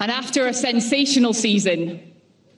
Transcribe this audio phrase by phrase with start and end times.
[0.00, 2.00] And after a sensational season,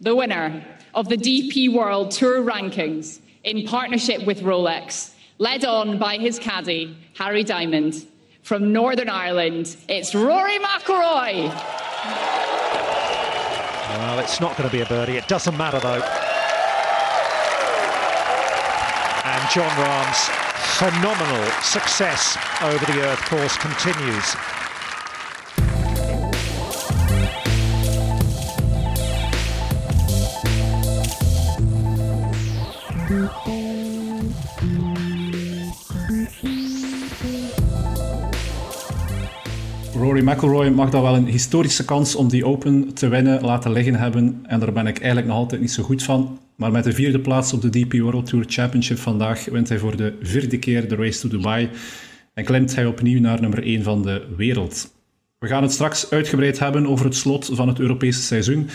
[0.00, 0.62] the winner
[0.94, 6.96] of the DP World Tour Rankings in partnership with Rolex, led on by his caddy,
[7.16, 8.06] Harry Diamond.
[8.42, 11.48] From Northern Ireland, it's Rory McIlroy.
[13.88, 15.16] Well, it's not going to be a birdie.
[15.16, 16.02] It doesn't matter, though.
[19.24, 20.28] And John Rahm's
[20.78, 24.36] phenomenal success over the Earth course continues.
[40.10, 43.94] Rory McIlroy mag dat wel een historische kans om die Open te winnen laten liggen
[43.94, 44.40] hebben.
[44.42, 46.38] En daar ben ik eigenlijk nog altijd niet zo goed van.
[46.54, 49.96] Maar met de vierde plaats op de DP World Tour Championship vandaag wint hij voor
[49.96, 51.70] de vierde keer de Race to Dubai.
[52.34, 54.94] En klimt hij opnieuw naar nummer 1 van de wereld.
[55.38, 58.68] We gaan het straks uitgebreid hebben over het slot van het Europese seizoen.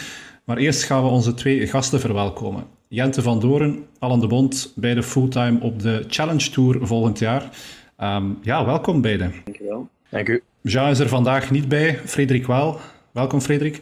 [0.45, 2.63] Maar eerst gaan we onze twee gasten verwelkomen.
[2.87, 7.49] Jente van Doren, Alan de Bond, beide fulltime op de Challenge Tour volgend jaar.
[7.97, 9.33] Ehm, ja, welkom beiden.
[9.43, 9.93] Dankjewel.
[10.15, 10.43] Dank u.
[10.61, 12.79] Jean is er vandaag niet bij, Frederik wel.
[13.11, 13.81] Welkom Frederik.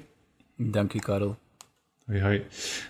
[0.57, 1.37] Dank u, Karel.
[2.05, 2.45] Hoi, hoi.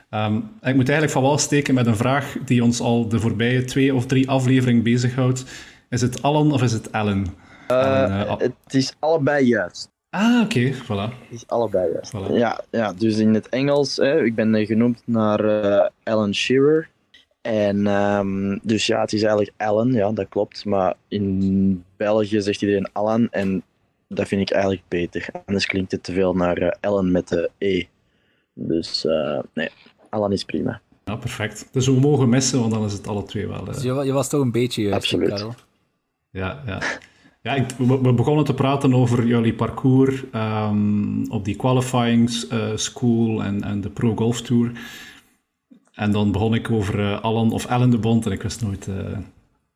[0.09, 3.63] Ehm, ik moet eigenlijk van wal steken met een vraag die ons al de voorbije
[3.63, 5.45] twee of drie afleveringen bezighoudt.
[5.89, 7.25] Is het Alan of is het Ellen?
[7.71, 9.89] Uh, Ellen, uh, het is allebei juist.
[10.09, 11.13] Ah, oké, voilà.
[11.19, 12.13] Het is allebei juist.
[12.15, 12.33] Voilà.
[12.33, 16.89] Ja, ja, dus in het Engels, hè, ik ben genoemd naar uh, Alan Shearer.
[17.41, 20.65] En um, dus ja, het is eigenlijk Alan, ja, dat klopt.
[20.65, 23.63] Maar in België zegt iedereen Alan en
[24.07, 25.29] dat vind ik eigenlijk beter.
[25.45, 27.83] Anders klinkt het te veel naar uh, Ellen met de E.
[28.53, 29.69] Dus uh, nee,
[30.09, 30.81] Alan is prima.
[31.05, 31.67] Ja, perfect.
[31.71, 33.67] Dus we mogen missen, want dan is het alle twee wel.
[33.67, 33.73] Uh...
[33.73, 35.29] Dus je, je, was toch een beetje juist, Absoluut.
[35.29, 35.55] Karel?
[36.29, 36.81] Ja, ja.
[37.41, 42.29] Ja, ik, we, we, begonnen te praten over jullie parcours um, op die qualifying
[42.75, 44.71] school en, en de Pro Golf Tour.
[45.93, 48.87] En dan begon ik over Alan of Ellen de Bond en ik wist nooit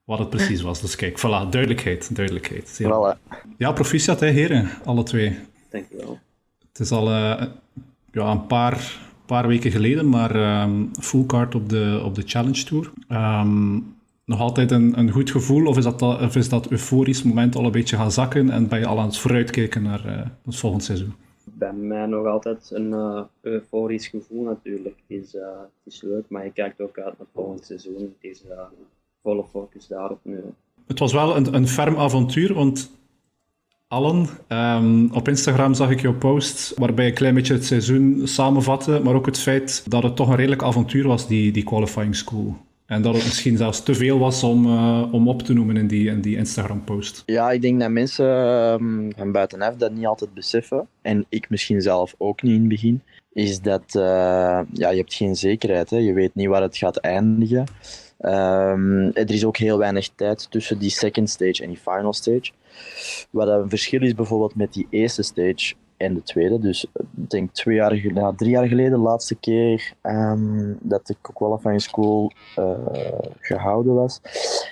[0.07, 0.81] wat het precies was.
[0.81, 2.15] Dus kijk, voilà, duidelijkheid.
[2.15, 2.69] duidelijkheid.
[2.69, 3.37] Zeer voilà.
[3.57, 5.37] Ja, proficiat hè, heren, alle twee.
[5.69, 6.19] Dankjewel.
[6.67, 7.43] Het is al uh,
[8.11, 12.63] ja, een paar, paar weken geleden, maar um, full card op de, op de Challenge
[12.63, 12.91] Tour.
[13.09, 17.55] Um, nog altijd een, een goed gevoel, of is, dat, of is dat euforisch moment
[17.55, 20.55] al een beetje gaan zakken en ben je al aan het vooruitkijken naar uh, het
[20.55, 21.13] volgende seizoen?
[21.43, 24.95] Bij mij nog altijd een uh, euforisch gevoel natuurlijk.
[25.07, 28.15] Het is, het is leuk, maar je kijkt ook uit naar het volgende seizoen.
[28.19, 28.43] Het is
[29.27, 30.39] volle focus daarop nu.
[30.87, 32.91] Het was wel een, een ferm avontuur, want
[33.87, 38.21] Allen, um, op Instagram zag ik jouw post waarbij je een klein beetje het seizoen
[38.23, 42.15] samenvatte, maar ook het feit dat het toch een redelijk avontuur was, die, die qualifying
[42.15, 42.55] school.
[42.85, 45.87] En dat het misschien zelfs te veel was om, uh, om op te noemen in
[45.87, 47.23] die, in die Instagram-post.
[47.25, 48.27] Ja, ik denk dat mensen
[48.73, 50.87] um, van buitenaf dat niet altijd beseffen.
[51.01, 53.01] En ik misschien zelf ook niet in het begin.
[53.33, 54.01] Is dat uh,
[54.73, 55.89] ja, je hebt geen zekerheid.
[55.89, 55.97] Hè?
[55.97, 57.65] Je weet niet waar het gaat eindigen.
[58.19, 62.51] Um, er is ook heel weinig tijd tussen die second stage en die final stage.
[63.29, 66.59] Wat een verschil is bijvoorbeeld met die eerste stage en de tweede.
[66.59, 71.15] Dus ik denk twee jaar, nou, drie jaar geleden, de laatste keer um, dat de
[71.21, 72.71] qualifying school uh,
[73.39, 74.21] gehouden was,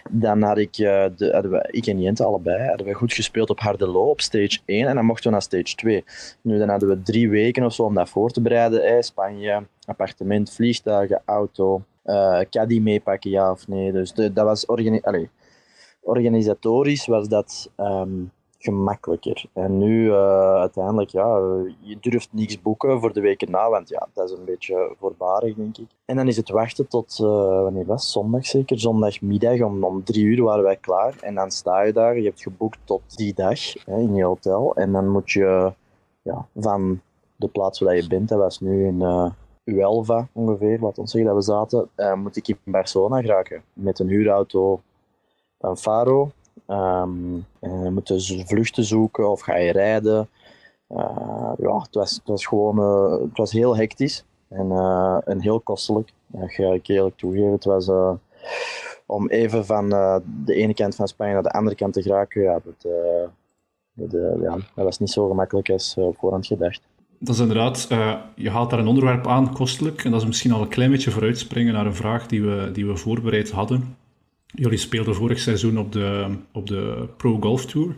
[0.09, 3.49] dan had ik, uh, de, hadden we, ik en Jente allebei, hadden we goed gespeeld
[3.49, 6.03] op harde low op stage 1 en dan mochten we naar stage 2.
[6.41, 8.83] Nu dan hadden we drie weken of zo om dat voor te bereiden.
[8.83, 13.91] Eh, Spanje, appartement, vliegtuigen, auto, uh, caddy meepakken, ja of nee.
[13.91, 14.65] Dus dat was
[16.01, 19.45] organisatorisch was dat um, gemakkelijker.
[19.53, 21.37] En nu uh, uiteindelijk, ja,
[21.79, 25.55] je durft niks boeken voor de weken na, want ja, dat is een beetje voorbarig,
[25.55, 25.87] denk ik.
[26.05, 27.27] En dan is het wachten tot, uh,
[27.61, 28.79] wanneer was Zondag zeker?
[28.79, 31.15] Zondagmiddag om, om drie uur waren wij klaar.
[31.21, 34.75] En dan sta je daar, je hebt geboekt tot die dag hè, in je hotel.
[34.75, 35.73] En dan moet je
[36.21, 37.01] ja, van
[37.35, 39.01] de plaats waar je bent, dat was nu in...
[39.65, 43.63] Uelva ongeveer, laat ons zeggen dat we zaten, uh, moet ik in Barcelona geraken.
[43.73, 44.81] Met een huurauto
[45.59, 46.31] van Faro.
[46.67, 50.29] Um, en moet je vluchten zoeken of ga je rijden.
[50.89, 52.79] Uh, ja, het was, het was gewoon
[53.21, 54.71] het was heel hectisch en,
[55.25, 56.13] en heel kostelijk.
[56.27, 57.51] Dat ga ik eerlijk toegeven.
[57.51, 57.89] Het was
[59.05, 59.89] om even van
[60.45, 62.41] de ene kant van Spanje naar de andere kant te geraken.
[62.41, 62.91] Ja, dat,
[64.41, 66.81] ja, was niet zo gemakkelijk als op voorhand gedacht.
[67.19, 70.03] Dat is inderdaad, uh, je haalt daar een onderwerp aan, kostelijk.
[70.03, 72.85] En dat is misschien al een klein beetje vooruitspringen naar een vraag die we, die
[72.85, 73.97] we voorbereid hadden.
[74.45, 77.95] Jullie speelden vorig seizoen op de, op de Pro Golf Tour.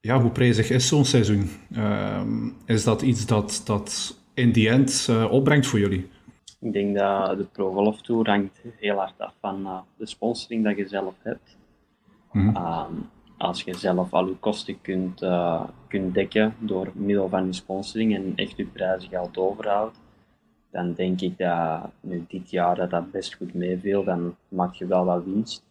[0.00, 1.50] Ja, hoe prijzig is zo'n seizoen?
[1.70, 2.22] Uh,
[2.66, 6.08] is dat iets dat, dat in die end uh, opbrengt voor jullie?
[6.60, 10.64] Ik denk dat de Pro Golf Tour hangt heel hard af van uh, de sponsoring
[10.64, 11.56] dat je zelf hebt.
[12.32, 13.08] Mm -hmm.
[13.38, 18.14] Als je zelf al je kosten kunt, uh, kunt dekken door middel van je sponsoring
[18.14, 20.00] en echt je prijzengeld overhoudt,
[20.70, 24.04] dan denk ik dat nu dit jaar dat, dat best goed meeviel.
[24.04, 25.64] Dan maak je wel wat winst.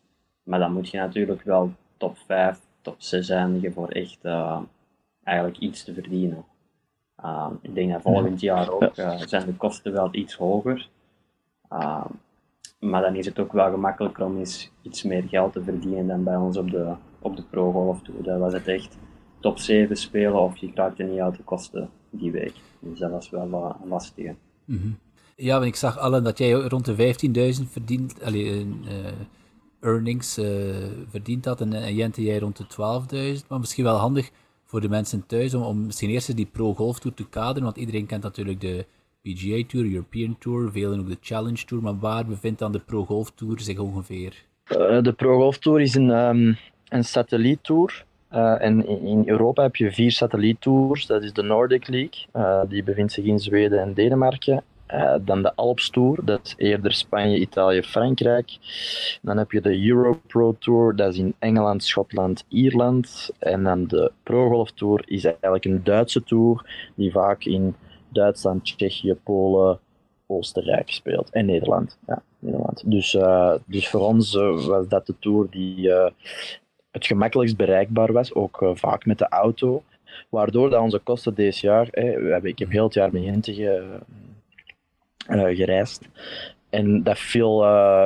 [0.44, 4.60] Maar dan moet je natuurlijk wel top 5, top 6 eindigen voor echt uh,
[5.24, 6.46] eigenlijk iets te verdienen.
[7.24, 10.90] Uh, ik denk dat volgend jaar ook uh, zijn de kosten wel iets hoger.
[12.80, 16.24] maar dan is het ook wel gemakkelijker om eens iets meer geld te verdienen dan
[16.24, 18.24] bij ons op de, op de Pro Golf Tour.
[18.24, 18.98] Daar was het echt
[19.40, 22.54] top 7 spelen of je raakte niet uit de kosten die week.
[22.80, 24.32] Dus dat was wel lastig.
[24.66, 24.88] Mhm.
[25.36, 28.68] Ja, want ik zag Allen dat jij rond de 15.000 verdient, allee, uh,
[29.80, 30.46] earnings uh,
[31.10, 33.48] verdiend had en, en Jente jij rond de 12.000.
[33.48, 34.32] Maar misschien wel handig
[34.64, 37.64] voor de mensen thuis om, om misschien eerst eens die Pro Golf Tour te kaderen,
[37.64, 38.86] want iedereen kent natuurlijk de
[39.22, 43.06] PGA Tour, European Tour, velen ook de Challenge Tour, maar waar bevindt dan de Pro
[43.06, 44.46] Golf Tour zich ongeveer?
[44.72, 46.58] Uh, de Pro Golf Tour is een, um,
[46.90, 48.06] een satelliettour.
[48.32, 51.06] Uh, en in Europa heb je vier satelliettours.
[51.06, 54.64] Dat is de Nordic League, uh, die bevindt zich in Zweden en Denemarken.
[54.94, 58.58] Uh, dan de Alps Tour, dat is eerder Spanje, Italië, Frankrijk.
[59.22, 63.30] Dan heb je de Euro Pro Tour, dat is in Engeland, Schotland, Ierland.
[63.40, 67.76] En dan de Pro Golf Tour is eigenlijk een Duitse tour, die vaak in
[68.10, 69.80] Duitsland, Tsjechië, Polen,
[70.26, 71.30] Oostenrijk speelt.
[71.30, 71.98] En Nederland.
[72.08, 72.84] Ja, Nederland.
[72.86, 73.18] Dus,
[73.66, 74.34] dus voor ons
[74.66, 75.92] was dat de tour die
[76.92, 79.84] het gemakkelijkst bereikbaar was, ook vaak met de auto.
[80.30, 83.84] Waardoor dat onze kosten deze jaar, we hebben, ik heb heel het jaar met Gente
[85.30, 86.08] uh, gereisd.
[86.70, 87.58] En dat viel,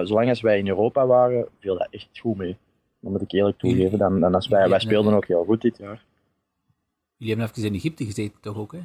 [0.03, 2.57] zolang als wij in Europa waren, viel dat echt goed mee.
[2.99, 3.97] Dat moet ik eerlijk toegeven.
[3.97, 6.03] Dan, dan als wij, wij speelden ook heel goed dit jaar.
[7.17, 8.71] Jullie hebben even in Egypte gezeten, toch ook?
[8.71, 8.79] Hè?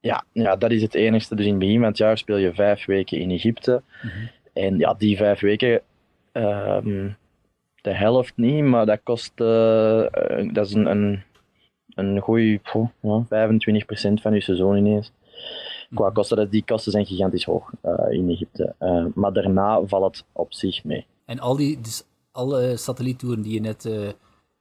[0.00, 1.34] Ja, ja, dat is het enigste.
[1.34, 3.82] Dus in het begin van het jaar speel je vijf weken in Egypte.
[4.02, 4.28] Mm -hmm.
[4.52, 5.80] En ja, die vijf weken,
[6.32, 7.16] um,
[7.82, 10.04] de helft niet, maar dat kost, uh,
[10.52, 11.22] dat is een, een,
[11.94, 15.12] een goeie oh, ja, 25% van je seizoen ineens
[15.94, 18.74] qua kosten, die kosten zijn gigantisch hoog uh, in Egypte.
[18.80, 21.06] Uh, maar daarna valt het op zich mee.
[21.24, 23.88] En al die, dus alle satelliettoeren die je net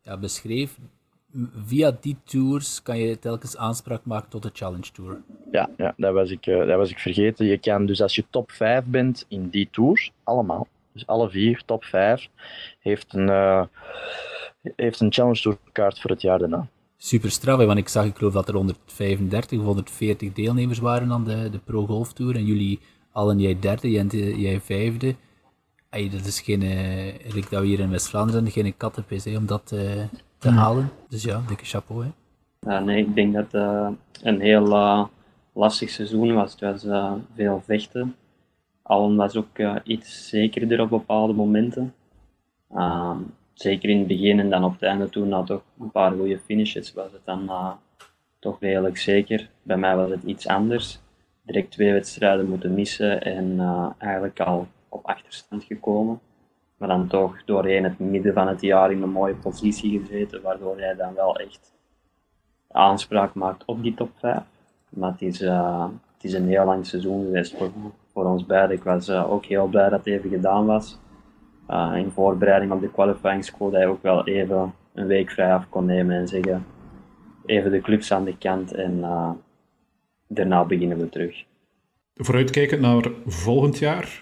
[0.01, 0.79] ja, beschreef,
[1.65, 5.21] via die tours kan je telkens aanspraak maken tot de Challenge Tour.
[5.51, 7.45] Ja, ja dat, was ik, dat was ik vergeten.
[7.45, 11.61] Je kan dus als je top 5 bent in die tours, allemaal, dus alle vier,
[11.65, 12.27] top 5,
[12.79, 13.67] heeft een,
[14.75, 16.67] heeft een Challenge Tour kaart voor het jaar daarna
[17.03, 21.23] super straf, want ik zag, ik geloof dat er 135 of 140 deelnemers waren aan
[21.23, 22.79] de, de Pro Golf Tour en jullie
[23.11, 24.05] allen, jij derde, jij,
[24.35, 25.15] jij vijfde.
[25.89, 29.71] Ay, dat is geen, uh, ik dat we hier in West-Vlaanderen geen kattenpis om dat
[29.73, 30.03] uh,
[30.37, 30.89] te halen.
[31.09, 32.03] Dus ja, dikke chapeau.
[32.03, 32.09] Hè.
[32.71, 33.89] Ja, nee, ik denk dat het uh,
[34.21, 35.09] een heel
[35.53, 36.51] lastig seizoen was.
[36.59, 36.85] Het was
[37.35, 38.15] veel vechten.
[38.81, 41.93] Allen was ook iets zekerder op bepaalde momenten.
[42.73, 43.17] Ehm,
[43.53, 46.39] zeker in het begin en dan op het einde toen na toch een paar goede
[46.39, 47.71] finishes was het dan uh,
[48.39, 49.49] toch redelijk zeker.
[49.63, 50.99] Bij mij was het iets anders.
[51.41, 56.19] Direct twee wedstrijden moeten missen en uh, eigenlijk al op achterstand gekomen.
[56.77, 60.79] Maar dan toch doorheen het midden van het jaar in een mooie positie gezeten, waardoor
[60.79, 61.73] jij dan wel echt
[62.71, 64.41] aanspraak maakt op die top 5.
[64.89, 67.71] Maar het is, uh, het is een heel lang seizoen geweest voor,
[68.13, 68.75] voor ons beiden.
[68.75, 70.99] Ik was ook heel blij dat het even gedaan was
[71.71, 75.53] uh, in voorbereiding op de qualifying school dat je ook wel even een week vrij
[75.53, 76.65] af kon nemen en zeggen
[77.45, 79.31] even de clubs aan de kant en uh,
[80.27, 81.43] daarna beginnen we terug.
[82.15, 84.19] Vooruitkijkend naar volgend jaar,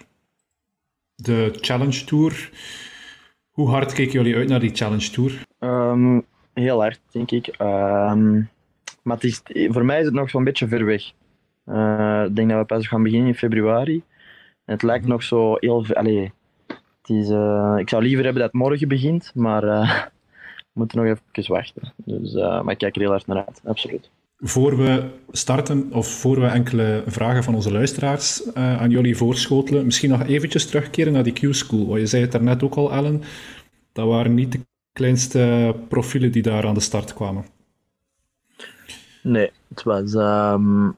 [1.14, 2.50] de Challenge Tour.
[3.50, 5.42] Hoe hard keken jullie uit naar die Challenge Tour?
[5.58, 7.46] Um, heel hard, denk ik.
[7.46, 8.48] Um,
[9.02, 11.12] maar het is, voor mij is het nog zo'n beetje ver weg.
[11.70, 14.02] Uh, ik denk dat we pas gaan beginnen in februari.
[14.64, 15.86] En het lijkt nog zo heel...
[15.92, 16.28] Allez,
[17.04, 20.02] is, uh, ik zou liever hebben dat het morgen begint, maar uh,
[20.54, 21.92] we moeten nog even wachten.
[21.96, 24.10] Dus, maar ik kijk er heel erg naar uit, absoluut.
[24.36, 30.10] Voor we starten, of voor we enkele vragen van onze luisteraars aan jullie voorschotelen, misschien
[30.10, 31.96] nog eventjes terugkeren naar die Q-School.
[31.96, 33.22] Je zei het daarnet ook al, Ellen,
[33.92, 34.60] dat waren niet de
[34.92, 37.44] kleinste profielen die daar aan de start kwamen.
[39.22, 40.14] Nee, het was...
[40.14, 40.96] Um,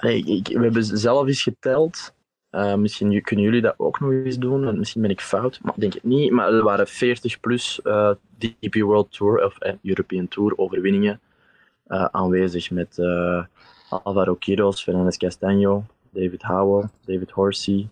[0.00, 2.14] ik, ik, we hebben zelf eens geteld
[2.52, 4.78] uh, misschien kunnen jullie dat ook nog eens doen.
[4.78, 6.30] Misschien ben ik fout, maar denk het niet.
[6.30, 8.16] Maar er waren 40 plus uh, eh,
[8.60, 11.20] DP World Tour of uh, European Tour overwinningen
[11.86, 12.98] aanwezig met
[13.88, 17.88] Alvaro Quiros, Fernandez Castaño, David Howell, David Horsey.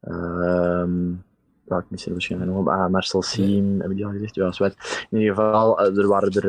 [0.00, 1.24] Um,
[1.66, 4.34] ik mis er waarschijnlijk nog ah, Marcel Siem, heb ik die al gezegd?
[4.34, 5.06] Ja, zwart.
[5.10, 6.48] In ieder geval, er waren er,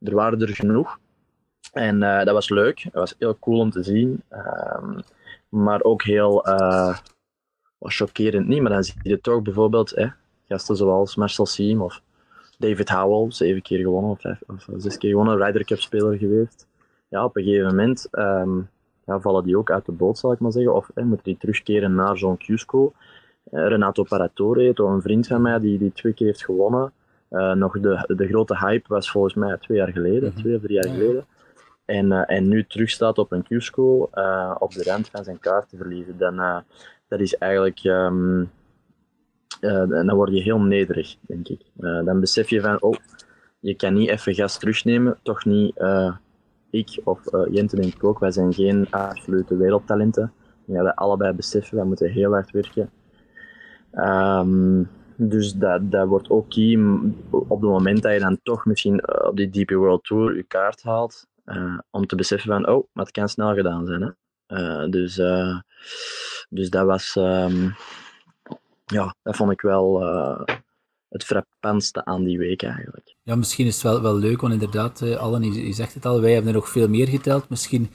[0.00, 0.98] er waren er genoeg.
[1.72, 2.82] En dat was leuk.
[2.82, 4.22] Dat was heel cool om te zien.
[4.30, 5.02] Um,
[5.50, 6.96] maar ook heel uh,
[7.78, 8.60] chockerend niet.
[8.60, 10.06] Maar dan zie je toch bijvoorbeeld hè,
[10.48, 12.02] gasten zoals Marcel Siem of
[12.58, 16.66] David Howell, zeven keer gewonnen of, vijf, of zes keer gewonnen, Ryder Cup speler geweest.
[17.08, 18.68] Ja, op een gegeven moment um,
[19.06, 20.74] ja, vallen die ook uit de boot, zal ik maar zeggen.
[20.74, 22.92] Of eh, moeten die terugkeren naar John Cusco.
[23.52, 26.92] Uh, Renato Paratore, toch een vriend van mij die, die twee keer heeft gewonnen.
[27.30, 30.40] Uh, nog de, de grote hype was volgens mij twee jaar geleden, mm -hmm.
[30.42, 31.26] twee of drie jaar geleden.
[31.90, 35.68] En, uh, en nu terugstaat op een Cusco uh, op de rand van zijn kaart
[35.68, 36.18] te verliezen.
[36.18, 36.64] Dan,
[37.08, 38.50] dat is eigenlijk um,
[39.60, 41.60] dan word je heel nederig, denk ik.
[42.04, 42.96] dan besef je van, oh,
[43.60, 45.80] je kan niet even gas terugnemen, toch niet
[46.70, 47.20] ik of
[47.50, 50.32] Jente denk ik ook, wij zijn geen absolute wereldtalenten.
[50.64, 52.90] Ja, wij allebei beseffen, wij moeten heel hard werken.
[53.92, 54.88] Um,
[55.28, 56.78] dus dat, dat wordt ook key
[57.30, 60.82] op het moment dat je dan toch misschien op die DP World Tour je kaart
[60.82, 61.26] haalt.
[61.50, 64.02] Uh, om te beseffen van, oh, maar het kan snel gedaan zijn.
[64.02, 64.10] Hè?
[64.82, 65.58] Uh, dus, uh,
[66.48, 67.74] dus dat was, um,
[68.86, 70.00] ja, dat vond ik wel
[71.08, 73.14] het frappantste aan die week eigenlijk.
[73.22, 76.32] Ja, misschien is het wel, wel leuk, want inderdaad, Allen, je, zegt het al, wij
[76.32, 77.48] hebben er nog veel meer geteld.
[77.48, 77.90] Misschien,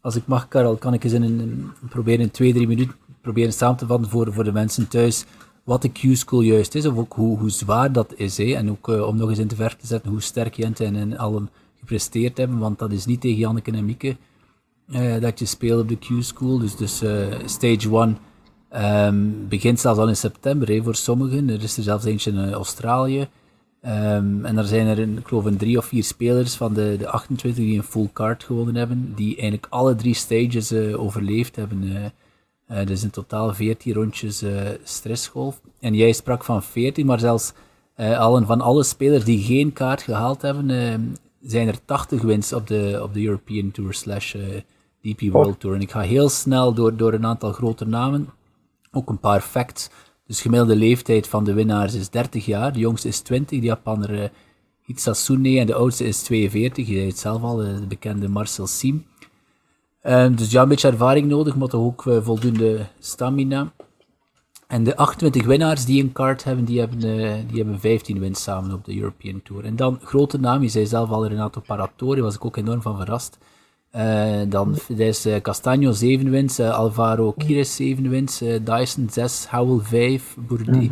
[0.00, 3.52] als ik mag, Karel, kan ik eens in een, proberen in twee, drie minuten proberen
[3.52, 5.24] samen te vatten voor, voor de mensen thuis
[5.64, 8.36] wat de Q-school juist is, of ook hoe, hoe zwaar dat is.
[8.36, 8.54] Hè?
[8.54, 11.18] En ook om nog eens in te ver te zetten hoe sterk Jente en, en
[11.18, 14.16] allen gepresteerd hebben, want dat is niet tegen Janneke en Mieke
[14.90, 16.58] uh, dat je speelt op de Q-school.
[16.58, 18.18] Dus, dus uh, stage 1
[19.06, 21.50] um, begint zelfs al in september hè, voor sommigen.
[21.50, 23.28] Er is er zelfs eentje in Australië.
[23.82, 27.64] Um, en er zijn er, ik geloof, drie of vier spelers van de, de 28
[27.64, 31.82] die een full card gewonnen hebben, die eigenlijk alle drie stages overleefd hebben.
[31.82, 34.44] Uh, dus in totaal 14 rondjes
[34.82, 35.60] stressgolf.
[35.80, 37.52] En jij sprak van 14, maar zelfs
[37.96, 40.70] uh, allen, van alle spelers die geen kaart gehaald hebben,
[41.40, 44.36] zijn er 80 wins op de, op de European Tour slash
[45.00, 45.74] DP World Tour.
[45.74, 48.28] En ik ga heel snel door, door een aantal grote namen.
[48.90, 49.90] Ook een paar facts.
[50.26, 52.72] Dus gemiddelde leeftijd van de winnaars is 30 jaar.
[52.72, 54.30] De jongste is 20, de Japaner
[54.82, 55.58] Hitsasune.
[55.58, 56.86] En de oudste is 42.
[56.86, 59.06] Je zei het zelf al, de bekende Marcel Siem.
[60.02, 63.72] Um, dus ja, een beetje ervaring nodig, maar toch ook uh, voldoende stamina.
[64.68, 68.42] En de 28 winnaars die een kaart hebben, die hebben, uh, die hebben 15 wins
[68.42, 69.64] samen op de European Tour.
[69.64, 72.96] En dan grote namen, je zei zelf al Renato Paratori, was ik ook enorm van
[72.96, 73.38] verrast.
[73.96, 80.36] Uh, dan is uh, Castagno 7 wins, Alvaro Kires 7 wins, Dyson 6, Howell 5,
[80.38, 80.88] Bourdi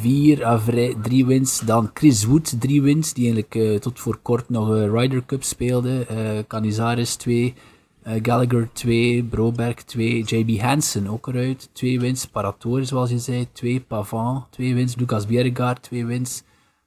[0.00, 4.68] 4, Avray 3 wins, dan Chris Wood 3 wins, die eigenlijk tot voor kort nog
[4.68, 6.06] Ryder Cup speelde,
[6.48, 7.77] Canizares 2, Uh,
[8.08, 12.26] Gallagher 2, Broberg 2, JB Hansen ook eruit, 2 wins.
[12.26, 13.80] Paratori zoals je zei, 2.
[13.80, 14.96] Pavant, 2 wins.
[14.96, 16.42] Lucas Bjerregaard, 2 wins.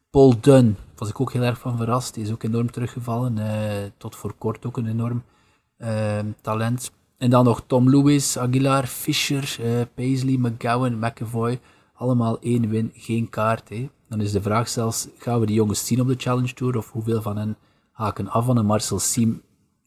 [0.10, 2.14] Paul Dunn, was ik ook heel erg van verrast.
[2.14, 3.38] Die is ook enorm teruggevallen.
[3.38, 3.46] Uh,
[3.98, 5.24] tot voor kort ook een enorm
[5.78, 6.92] uh, talent.
[7.18, 9.58] En dan nog Tom Lewis, Aguilar, Fischer,
[9.96, 11.60] Paisley, McGowan, McAvoy.
[11.94, 13.70] Allemaal één win, geen kaart.
[13.70, 13.90] Hè.
[14.10, 16.78] Dan is de vraag zelfs, gaan we die jongens zien op de Challenge Tour?
[16.78, 17.58] Of hoeveel van hen
[17.92, 19.42] haken af van een Marcel Siem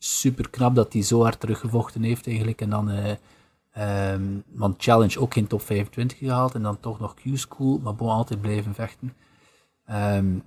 [0.05, 2.61] super knap dat hij zo hard teruggevochten heeft eigenlijk.
[2.61, 4.15] En dan, uh,
[4.53, 8.41] want Challenge ook geen top 25 gehaald en dan toch nog Q-School, maar bon, altijd
[8.41, 9.15] blijven vechten.
[9.91, 10.43] Um,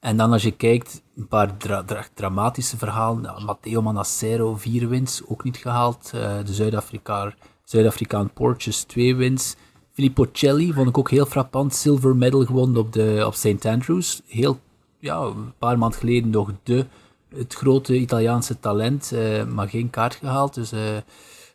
[0.00, 3.22] en dan als je kijkt, een paar dra dra dramatische verhalen.
[3.22, 6.12] Nou, Matteo Manassero, vier wins, ook niet gehaald.
[6.14, 7.32] Uh, de Zuid-Afrikaan
[7.64, 9.56] Zuid Porches, twee wins.
[9.92, 11.74] Filippo Celli vond ik ook heel frappant.
[11.74, 13.64] Silver medal gewonnen op, de, op St.
[13.64, 14.22] Andrews.
[14.26, 14.60] Heel,
[14.98, 16.86] ja, een paar maanden geleden nog de
[17.34, 20.54] het grote Italiaanse talent, uh, maar geen kaart gehaald.
[20.54, 20.80] Dus uh,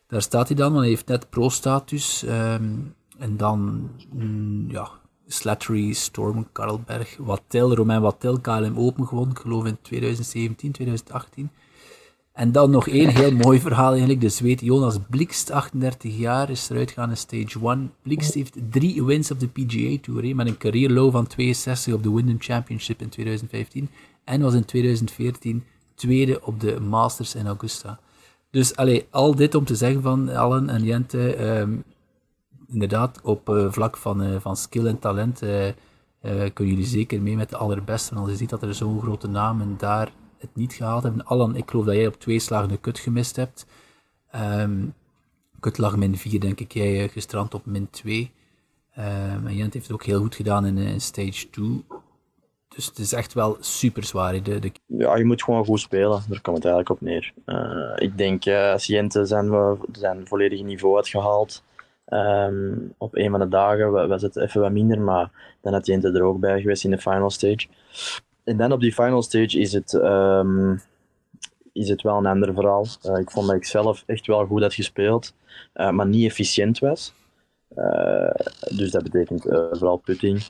[0.06, 2.24] daar staat hij dan, want hij heeft net pro-status.
[2.28, 4.90] Um, en dan, mm, ja,
[5.26, 11.50] Slattery, Storm, Karlberg, Wattel, Romain Wattel, KLM Open gewonnen, ik geloof in 2017, 2018.
[12.32, 14.20] En dan nog één heel mooi verhaal eigenlijk.
[14.20, 17.92] De Zweed Jonas Blikst, 38 jaar, is eruit gegaan in Stage 1.
[18.02, 22.02] Blikst heeft drie wins op de PGA Tour, met een career low van 62 op
[22.02, 23.88] de Wyndham Championship in 2015
[24.26, 25.64] en was in 2014
[25.94, 27.98] tweede op de Masters in Augusta.
[28.50, 28.76] Dus
[29.10, 31.84] al dit om te zeggen van Allen en Jente, um,
[32.68, 35.70] inderdaad, op uh, vlak van, uh, van skill en talent uh,
[36.52, 38.14] kunnen jullie zeker mee met de allerbeste.
[38.14, 41.24] En als je ziet dat er zo'n grote namen daar het niet gehaald hebben.
[41.24, 43.66] Allen, ik geloof dat jij op twee slagen de kut gemist hebt.
[44.34, 44.94] Um,
[45.60, 46.72] kut lag min 4, denk ik.
[46.72, 48.18] Jij gestrand op min 2.
[48.98, 51.84] Um, ehm, en Jent heeft het ook heel goed gedaan in, in stage 2.
[52.76, 54.42] Dus het is echt wel super zwaar.
[54.42, 54.72] De, de...
[54.86, 56.22] Ja, je moet gewoon goed spelen.
[56.28, 57.32] Daar komt het eigenlijk op neer.
[57.46, 59.08] Uh, ik denk, uh, zijn,
[59.50, 61.62] we, zijn volledige niveau had gehaald.
[62.08, 65.30] Um, op een van de dagen was het even wat minder, maar
[65.60, 67.66] dan had Jente er ook bij geweest in de final stage.
[68.44, 70.80] En dan op die final stage is het, um,
[71.72, 72.86] is het wel een ander verhaal.
[73.06, 75.34] Uh, ik vond dat ik zelf echt wel goed had gespeeld,
[75.72, 77.12] maar niet efficiënt was.
[78.76, 80.42] dus dat betekent vooral putting.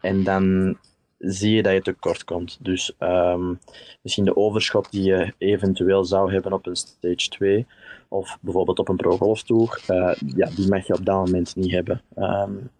[0.00, 0.76] En dan
[1.22, 2.58] zie je dat je tekort komt.
[2.60, 3.58] Dus um,
[4.02, 7.66] misschien de overschot die je eventueel zou hebben op een stage 2
[8.08, 11.56] of bijvoorbeeld op een Pro Golf Tour, uh, ja, die mag je op dat moment
[11.56, 12.02] niet hebben.
[12.16, 12.70] Um,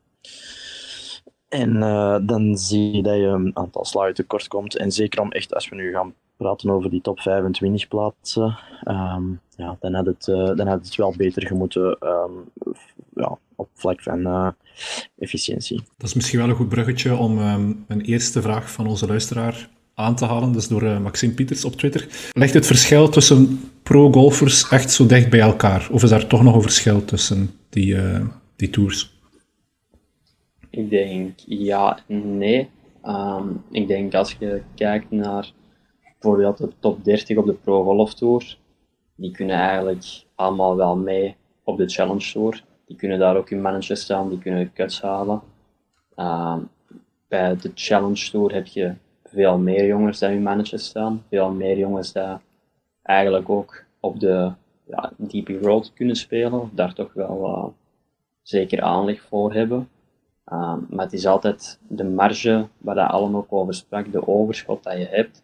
[1.49, 4.77] en uh, dan zie je dat je een aantal slagen tekort komt.
[4.77, 8.59] En zeker om echt, als we nu gaan praten over die top 25 plaatsen,
[8.89, 12.51] um, ja, dan, had het, uh, dan had het wel beter gemoeten um,
[13.15, 14.49] ja, op vlak van uh,
[15.19, 15.77] efficiëntie.
[15.97, 19.69] Dat is misschien wel een goed bruggetje om um, een eerste vraag van onze luisteraar
[19.95, 20.53] aan te halen.
[20.53, 22.09] Dat is door uh, Maxime Pieters op Twitter.
[22.33, 25.89] Legt het verschil tussen pro-golfers echt zo dicht bij elkaar?
[25.91, 27.97] Of is daar toch nog een verschil tussen die,
[28.57, 29.21] die tours?
[30.71, 32.69] Ik denk ja en nee.
[33.05, 35.53] Um, ik denk als je kijkt naar
[36.23, 38.57] bijvoorbeeld de top 30 op de Pro Golf Tour,
[39.15, 42.65] die kunnen eigenlijk allemaal wel mee op de Challenge Tour.
[42.87, 45.43] Die kunnen daar ook in manager staan, die kunnen cuts halen.
[46.17, 46.69] Um,
[47.29, 51.79] bij de Challenge Tour heb je veel meer jongens die in manager staan, veel meer
[51.79, 52.23] jongens die
[53.03, 54.53] eigenlijk ook op de
[54.85, 57.65] ja, DP World kunnen spelen, daar toch wel uh,
[58.43, 59.89] zeker aanleg voor hebben.
[60.53, 64.99] Um, maar het is altijd de marge waar dat allemaal over sprak, de overschot dat
[64.99, 65.43] je hebt.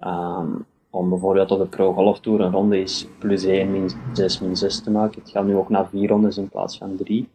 [0.00, 4.40] Um, om bijvoorbeeld op de Pro Golf Tour een ronde is plus 1, min 6,
[4.40, 5.20] min 6 te maken.
[5.20, 7.28] Het gaat nu ook naar 4 rondes in plaats van 3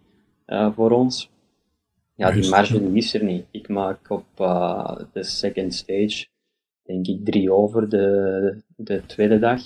[0.48, 1.30] uh, voor ons.
[2.16, 3.46] Ja, die marge die is er niet.
[3.52, 6.26] Ik maak op uh, de second stage,
[6.84, 9.62] denk ik, 3 over de, de tweede dag.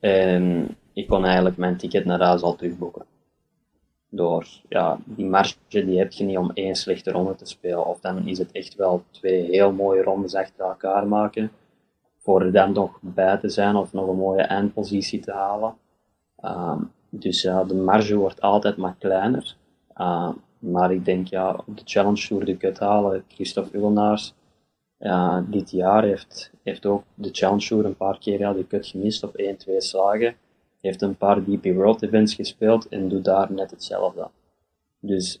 [0.00, 3.04] En ik kon eigenlijk mijn ticket naar huis al terugboeken
[4.08, 7.86] door ja, die marge die heb je niet om één slechte ronde te spelen.
[7.86, 11.50] Of dan is het echt wel twee heel mooie rondes achter elkaar maken.
[12.28, 15.74] Voor er dan nog bij te zijn of nog een mooie eindpositie te halen.
[16.44, 19.56] Um, dus ja, de marge wordt altijd maar kleiner.
[19.96, 23.24] Uh, maar ik denk ja, op de Challenge Tour de cut halen.
[23.28, 24.34] Christophe Ullenaars
[24.98, 28.86] uh, dit jaar heeft, heeft ook de Challenge Tour een paar keer ja, de cut
[28.86, 30.34] gemist op 1, 2 slagen
[30.80, 34.28] heeft een paar DP World events gespeeld en doet daar net hetzelfde.
[35.00, 35.40] Dus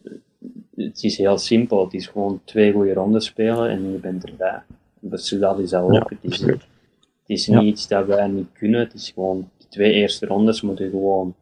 [0.74, 1.84] het is heel simpel.
[1.84, 4.62] Het is gewoon twee goede rondes spelen en je bent erbij.
[5.00, 5.92] Dus dat is dat ook.
[5.92, 6.66] Ja, het is, niet,
[7.28, 8.80] het is niet iets dat wij niet kunnen.
[8.80, 11.34] Het is gewoon, de twee eerste rondes moeten gewoon een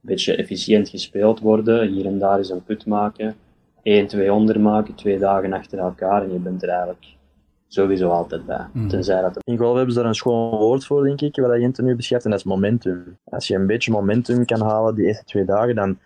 [0.00, 1.92] beetje efficiënt gespeeld worden.
[1.92, 3.36] Hier en daar is een put maken.
[3.82, 7.06] 1, 2 onder maken, twee dagen achter elkaar en je bent er eigenlijk
[7.68, 8.66] sowieso altijd bij.
[8.72, 8.88] Mm.
[8.88, 11.82] Tenzij dat In golf hebben ze daar een schoon woord voor, denk ik, wat Jente
[11.82, 13.18] nu beschrijft, en dat is momentum.
[13.24, 15.98] Als je een beetje momentum kan halen die eerste twee dagen, dan,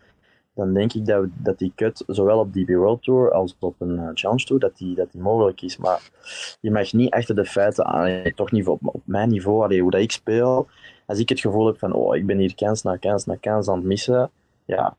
[0.56, 3.94] dan denk ik dat, dat die cut, zowel op DB World Tour als op een
[3.94, 5.76] uh, Challenge Tour, dat die, dat die mogelijk is.
[5.76, 6.10] Maar
[6.60, 9.90] je mag niet achter de feiten aan, toch niet op, op mijn niveau, allee, hoe
[9.90, 10.66] dat ik speel,
[11.06, 13.68] als ik het gevoel heb van, oh, ik ben hier kans na kans na kans
[13.68, 14.30] aan het missen,
[14.64, 14.96] ja,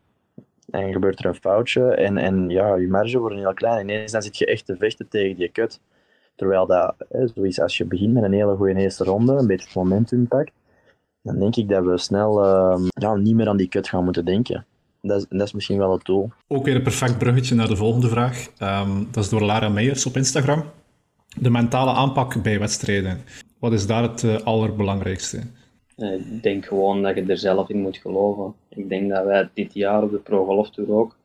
[0.69, 3.89] en gebeurt er een foutje en, en ja, je marge wordt heel klein.
[3.89, 5.79] Ineens dan zit je echt te vechten tegen die cut.
[6.35, 10.27] Terwijl dat, hè, als je begint met een hele goede eerste ronde, een beetje momentum
[10.27, 10.51] pakt,
[11.21, 14.25] dan denk ik dat we snel uh, ja, niet meer aan die kut gaan moeten
[14.25, 14.65] denken.
[15.01, 16.29] Dat is, dat is misschien wel het doel.
[16.47, 18.47] Ook weer een perfect bruggetje naar de volgende vraag.
[18.61, 20.63] Um, dat is door Lara Meijers op Instagram.
[21.39, 23.21] De mentale aanpak bij wedstrijden.
[23.59, 25.41] Wat is daar het uh, allerbelangrijkste?
[25.95, 28.53] Eh, ik denk gewoon dat je er zelf in moet geloven.
[28.69, 31.15] Ik denk dat wij dit jaar op de Pro Golf Tour ook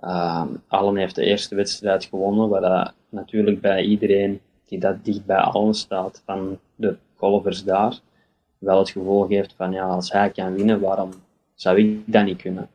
[0.00, 5.26] uh, Allen heeft de eerste wedstrijd gewonnen, waar dat natuurlijk bij iedereen die dat dicht
[5.26, 7.98] bij Allen staat, van de golfers daar,
[8.58, 11.10] wel het gevoel geeft van ja, als hij kan winnen, waarom
[11.54, 12.68] zou ik dat niet kunnen?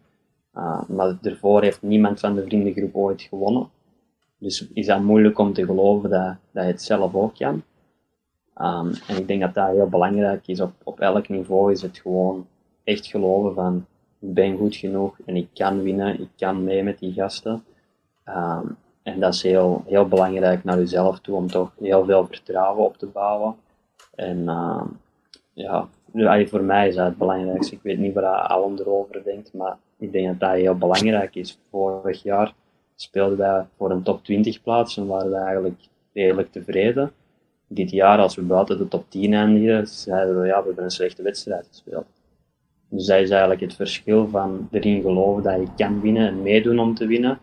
[0.58, 3.70] Uh, maar daarvoor heeft niemand van de vriendengroep ooit gewonnen.
[4.38, 7.64] Dus is dat moeilijk om te geloven dat, dat je het zelf ook kan.
[8.58, 10.62] Um, en ik denk dat dat heel belangrijk is.
[10.62, 12.48] Op, op elk niveau is het gewoon
[12.84, 13.86] echt geloven van
[14.20, 17.64] ik ben goed genoeg en ik kan winnen, ik kan mee met die gasten.
[18.26, 22.86] Um, en dat is heel, heel belangrijk naar jezelf toe om toch heel veel vertrouwen
[22.86, 23.56] op te bouwen.
[24.16, 24.84] En uh,
[25.54, 25.88] ja,
[26.47, 27.76] voor mij is dat het belangrijkste.
[27.76, 31.60] Ik weet niet wat Alan erover denkt, maar ik denk dat dat heel belangrijk is.
[31.69, 32.54] Vorig jaar
[32.95, 35.80] speelden wij voor een top 20 plaats en waren we eigenlijk
[36.13, 37.12] redelijk tevreden.
[37.67, 40.91] Dit jaar, als we buiten de top 10 eindigen, zeiden we ja, we hebben een
[40.91, 42.06] slechte wedstrijd gespeeld.
[42.89, 46.80] Dus dat is eigenlijk het verschil van erin geloven dat je kan winnen en meedoen
[46.80, 47.39] om te winnen,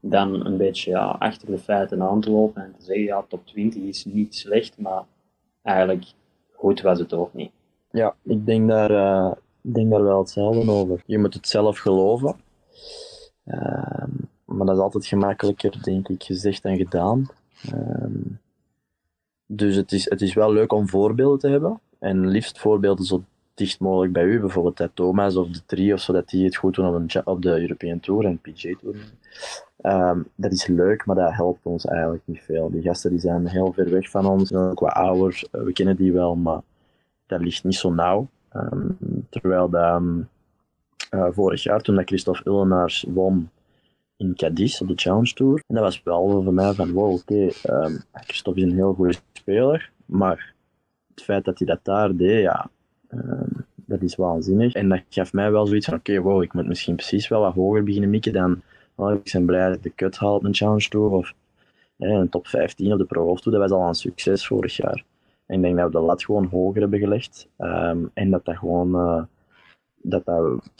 [0.00, 3.46] dan een beetje ja, achter de feiten aan te lopen en te zeggen, ja, top
[3.46, 5.02] 20 is niet slecht, maar
[5.62, 6.04] eigenlijk
[6.52, 7.50] goed was het ook niet.
[7.92, 9.30] Ja, ik denk daar,
[9.62, 11.02] ik denk daar wel hetzelfde over.
[11.06, 12.36] Je moet het zelf geloven.
[13.46, 14.04] Uh,
[14.44, 17.26] maar dat is altijd gemakkelijker, denk ik, gezegd dan gedaan.
[17.74, 18.26] Uh,
[19.46, 21.80] dus het is, het is wel leuk om voorbeelden te hebben.
[21.98, 23.22] En liefst voorbeelden zo
[23.54, 26.74] dicht mogelijk bij u, bijvoorbeeld Thomas of de Tri of zo, dat die het goed
[26.74, 28.96] doen op, een, op de European Tour en PGA Tour.
[29.76, 32.70] Ehm, dat is leuk, maar dat helpt ons eigenlijk niet veel.
[32.70, 34.82] Die gasten die zijn heel ver weg van ons, zijn ook.
[34.82, 36.60] Eh, we kennen die wel, maar
[37.32, 38.28] dat ligt niet zo nauw.
[38.48, 38.88] Ehm,
[39.28, 40.02] terwijl dat,
[41.14, 43.50] uh, vorig jaar, toen dat Christophe Illenaars won
[44.16, 47.50] in Cadiz op de Challenge Tour, en dat was wel voor mij van, wow, oké,
[47.62, 50.54] okay, Christophe is een heel goede speler, maar
[51.14, 52.70] het feit dat hij dat daar deed, ja,
[53.74, 54.74] dat is waanzinnig.
[54.74, 57.54] En dat gaf mij wel zoiets van, oké, wow, ik moet misschien precies wel wat
[57.54, 58.62] hoger beginnen mikken dan,
[58.94, 61.34] oh, ik ben blij dat ik de cut haal op een Challenge Tour, of
[61.98, 65.04] een top 15 op de Pro Golf Tour, dat was al een succes vorig jaar.
[65.52, 67.48] En ik denk dat we de lat gewoon hoger hebben gelegd.
[67.58, 69.22] Um, en dat dat gewoon, uh,
[70.02, 70.70] dat dat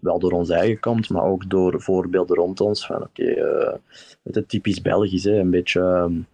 [0.00, 2.86] wel door ons eigen komt, maar ook door voorbeelden rond ons.
[2.86, 3.74] Van oké, okay, uh,
[4.22, 5.80] het typisch Belgisch, hè, een beetje...
[5.80, 6.26] Um,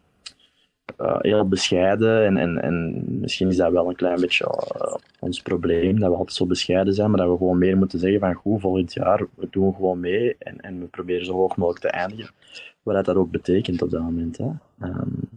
[1.00, 2.24] uh, heel bescheiden.
[2.24, 6.16] En, en, en misschien is dat wel een klein beetje uh, ons probleem, dat we
[6.16, 9.26] altijd zo bescheiden zijn, maar dat we gewoon meer moeten zeggen van goed, volgend jaar,
[9.34, 12.34] we doen gewoon mee en, en we proberen zo hoog mogelijk te eindigen.
[12.82, 14.38] Wat dat ook betekent op dat moment.
[14.38, 14.50] Hè.
[14.82, 15.28] Um,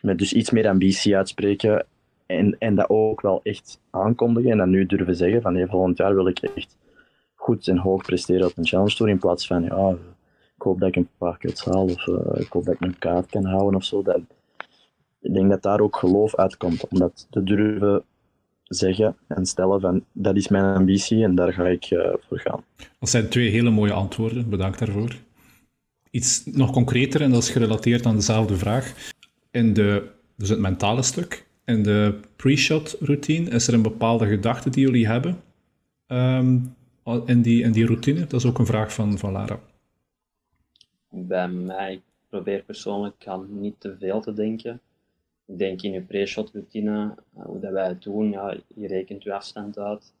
[0.00, 1.86] met dus iets meer ambitie uitspreken
[2.26, 5.98] en, en dat ook wel echt aankondigen en dat nu durven zeggen van nee, volgend
[5.98, 6.76] jaar wil ik echt
[7.34, 9.96] goed en hoog presteren op een Challenge Tour in plaats van ja,
[10.56, 12.98] ik hoop dat ik een paar cuts haal of uh, ik hoop dat ik mijn
[12.98, 14.02] kaart kan houden of zo.
[14.02, 14.20] Dat,
[15.20, 18.02] ik denk dat daar ook geloof uitkomt, om dat te durven
[18.64, 22.64] zeggen en stellen van dat is mijn ambitie en daar ga ik uh, voor gaan.
[22.98, 25.16] Dat zijn twee hele mooie antwoorden, bedankt daarvoor.
[26.10, 29.12] Iets nog concreter en dat is gerelateerd aan dezelfde vraag.
[29.50, 34.70] In de, dus het mentale stuk, in de pre-shot routine, is er een bepaalde gedachte
[34.70, 35.40] die jullie hebben
[36.06, 36.74] um,
[37.26, 38.20] in, die, in die routine?
[38.20, 39.60] Dat is ook een vraag van, van Lara.
[41.10, 44.80] Bij mij, probeer persoonlijk aan niet te veel te denken
[45.48, 49.22] ik denk in je pre-shot routine, eh, hoe dat wij het doen, ja, je rekent
[49.22, 50.14] je afstand uit,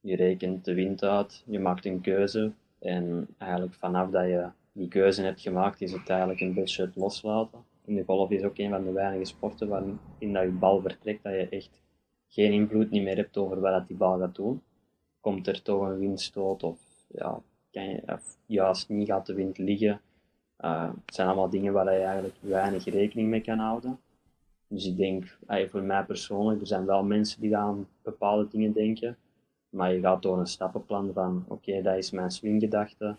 [0.00, 2.52] je rekent de wind uit, je maakt een keuze.
[2.78, 7.58] En eigenlijk vanaf dat je die keuze hebt gemaakt, is het eigenlijk een beetje loslaten.
[7.84, 11.22] In de golf is ook een van de weinige sporten waarin dat je bal vertrekt,
[11.22, 11.82] dat je echt
[12.28, 14.62] geen invloed niet meer hebt over wat die bal gaat doen.
[15.20, 20.00] Komt er toch een windstoot of, ja, kan of juist niet gaat de wind liggen.
[20.60, 23.98] Uh, het zijn allemaal dingen waar je eigenlijk weinig rekening mee kan houden.
[24.68, 25.38] Dus ik denk,
[25.70, 29.16] voor mij persoonlijk, er zijn wel mensen die aan bepaalde dingen denken.
[29.68, 33.16] Maar je gaat door een stappenplan van, oké, dat is mijn swinggedachte.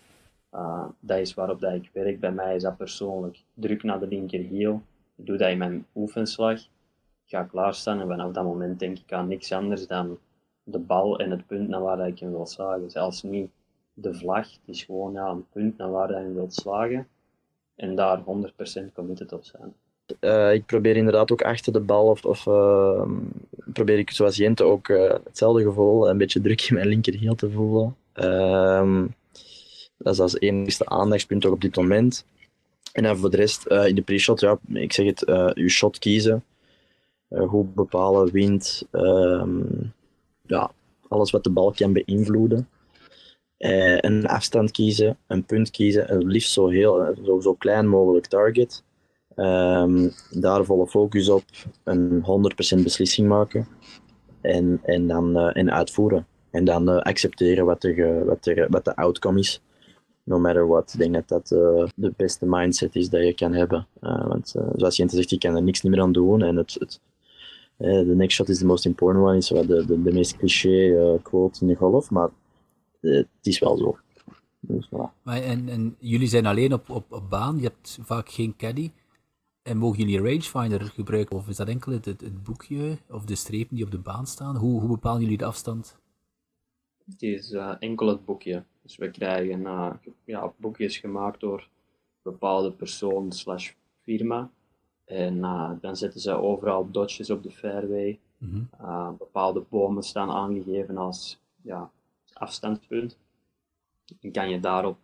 [0.53, 2.19] Uh, dat is waarop dat ik werk.
[2.19, 4.81] Bij mij is dat persoonlijk druk naar de linkerhiel.
[5.15, 6.59] Ik doe dat in mijn oefenslag.
[6.59, 10.17] Ik ga klaarstaan en vanaf dat moment denk ik aan niks anders dan
[10.63, 12.91] de bal en het punt naar waar ik hem wil slagen.
[12.91, 13.49] Zelfs niet
[13.93, 17.07] de vlag, het is gewoon ja, een punt naar waar je wilt slagen.
[17.75, 18.23] En daar 100%
[18.93, 19.73] committed op zijn.
[20.19, 23.07] Uh, ik probeer inderdaad ook achter de bal, of, of uh,
[23.73, 27.51] probeer ik zoals Jente ook uh, hetzelfde gevoel, een beetje druk in mijn linkerhiel te
[27.51, 27.95] voelen.
[28.13, 29.05] Ehm,
[30.05, 32.25] dat is als enigste aandachtspunt ook op dit moment.
[32.91, 36.43] En dan voor de rest, in de pre-shot, ja, ik zeg het, uw shot kiezen.
[37.29, 39.61] goed bepalen, wind, ehm,
[40.41, 40.71] ja,
[41.07, 42.69] alles wat de bal kan beïnvloeden.
[43.57, 48.83] een afstand kiezen, een punt kiezen, en liefst zo, heel, zo, zo klein mogelijk target.
[49.35, 51.43] Um, daar volle focus op,
[51.83, 52.23] een
[52.79, 53.67] 100% beslissing maken
[54.45, 56.27] en, en dan uh, en uitvoeren.
[56.51, 59.61] En dan uh, accepteren wat, er, wat, er, wat de outcome is.
[60.27, 60.93] No matter what.
[60.93, 63.87] Ik denk dat dat uh, de beste mindset is dat je kan hebben.
[63.99, 66.41] want zoals Jente zegt, je kan er niks meer aan doen.
[66.41, 66.99] En het, het,
[67.77, 71.19] the next shot is the most important one, is wat de, de, de meest cliché
[71.23, 72.11] quote in de golf.
[72.11, 72.29] Maar
[73.01, 73.97] het is wel zo.
[74.67, 75.21] Dus, voilà.
[75.23, 78.91] maar en, en jullie zijn alleen op, op, op baan, je hebt vaak geen caddy.
[79.61, 81.35] En mogen jullie rangefinder gebruiken?
[81.35, 84.55] Of is dat enkel het, het, boekje of de strepen die op de baan staan?
[84.55, 85.97] Hoe, hoe bepalen jullie de afstand?
[87.05, 88.63] Het is uh, enkel het boekje.
[88.85, 89.93] Dus we krijgen uh,
[90.23, 91.67] ja, boekjes gemaakt door
[92.21, 94.49] bepaalde persoon slash firma.
[95.05, 98.19] En uh, dan zetten ze overal dotjes op de fairway.
[98.37, 99.17] Mm -hmm.
[99.17, 101.91] bepaalde bomen staan aangegeven als ja,
[102.33, 103.17] afstandspunt.
[104.21, 104.97] En kan je daarop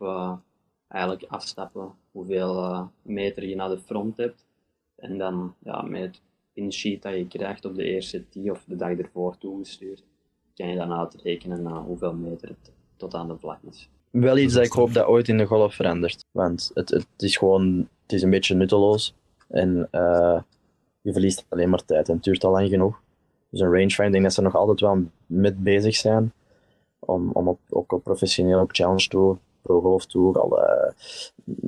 [0.88, 4.46] eigenlijk afstappen hoeveel meter je naar de front hebt.
[4.96, 6.22] En dan ja, met het
[6.54, 10.04] pinsheet dat je krijgt op de eerste tee of de dag ervoor toegestuurd,
[10.56, 13.90] kan je dan uitrekenen naar hoeveel meter het tot aan de vlag is.
[14.10, 16.26] Wel iets dat ik hoop dat ooit in de golf verandert.
[16.32, 19.14] Want het, het is gewoon het is een beetje nutteloos.
[19.48, 20.40] En uh,
[21.02, 23.02] je verliest alleen maar tijd en het duurt al lang genoeg.
[23.50, 26.34] Dus een rangefinder, denk dat ze nog altijd wel met bezig zijn.
[27.00, 30.94] Om, om op, ook op professioneel op Challenge Tour Pro Golf Tour, alle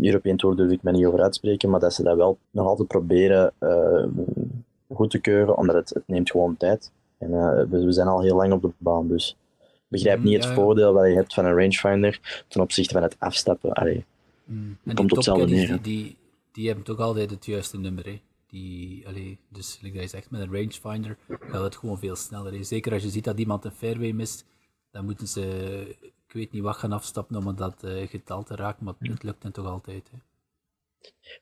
[0.02, 2.88] European Tour durf ik me niet over uitspreken, maar dat ze dat wel nog altijd
[2.88, 4.06] proberen uh,
[4.94, 6.92] goed te keuren, omdat het, het neemt gewoon tijd.
[7.18, 9.38] En uh, we, we, zijn al heel lang op de baan, dus
[9.94, 13.16] begrijp mm, niet het voordeel wat je hebt van een rangefinder ten opzichte van het
[13.20, 13.74] afstappen.
[13.74, 14.06] Allee,
[14.46, 14.78] Mm.
[14.84, 15.68] komt op hetzelfde neer.
[15.68, 16.16] Die, die,
[16.52, 18.06] die, hebben toch altijd het juiste nummer.
[18.06, 18.22] Hè.
[18.48, 22.54] Die, allee, dus like je zegt, met een rangefinder gaat het gewoon veel sneller.
[22.54, 22.64] Hè.
[22.64, 24.46] Zeker als je ziet dat iemand een fairway mist,
[24.92, 28.86] dan moeten ze, ik weet niet wat, gaan afstappen om dat uh, getal te raken,
[28.86, 30.10] maar het lukt hen toch altijd.
[30.12, 30.18] Hè.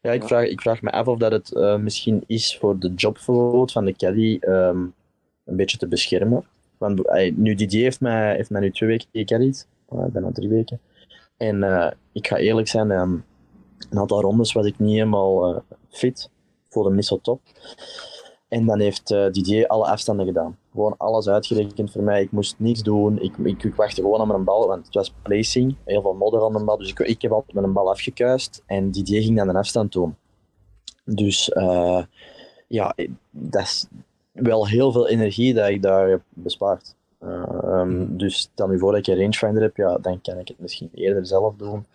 [0.02, 2.94] Ja, ik vraag, ik vraag me af of dat het uh, misschien is voor de
[2.94, 4.94] jobflow van de caddy um,
[5.46, 6.46] een beetje te beschermen.
[6.82, 7.02] Want
[7.36, 10.80] nu Didier heeft mij, heeft nu twee weken gecaddied, uh, bijna drie weken.
[11.38, 13.26] En uh, ik ga eerlijk zijn, um,
[13.90, 16.30] een aantal rondes was ik niet helemaal fit.
[16.66, 17.42] Ik voelde me niet top.
[18.48, 20.58] En dan heeft uh, Didier alle afstanden gedaan.
[20.72, 22.22] Gewoon alles uitgerekend voor mij.
[22.22, 23.22] Ik moest niets doen.
[23.22, 25.76] Ik, ik, ik wachtte gewoon aan mijn bal, want het was placing.
[25.86, 26.78] Heel veel modder aan de bal.
[26.78, 28.64] Dus ik, ik heb altijd met een bal afgekuist.
[28.66, 30.16] En Didier ging dan een afstand doen.
[31.06, 31.52] Dus
[32.68, 32.96] ja,
[33.30, 33.88] dat is
[34.32, 36.96] wel heel veel energie dat ik daar heb bespaard.
[37.24, 40.48] Uh, um, dus stel nu voor dat ik een rangefinder heb, ja, dan kan ik
[40.48, 41.86] het misschien eerder zelf doen.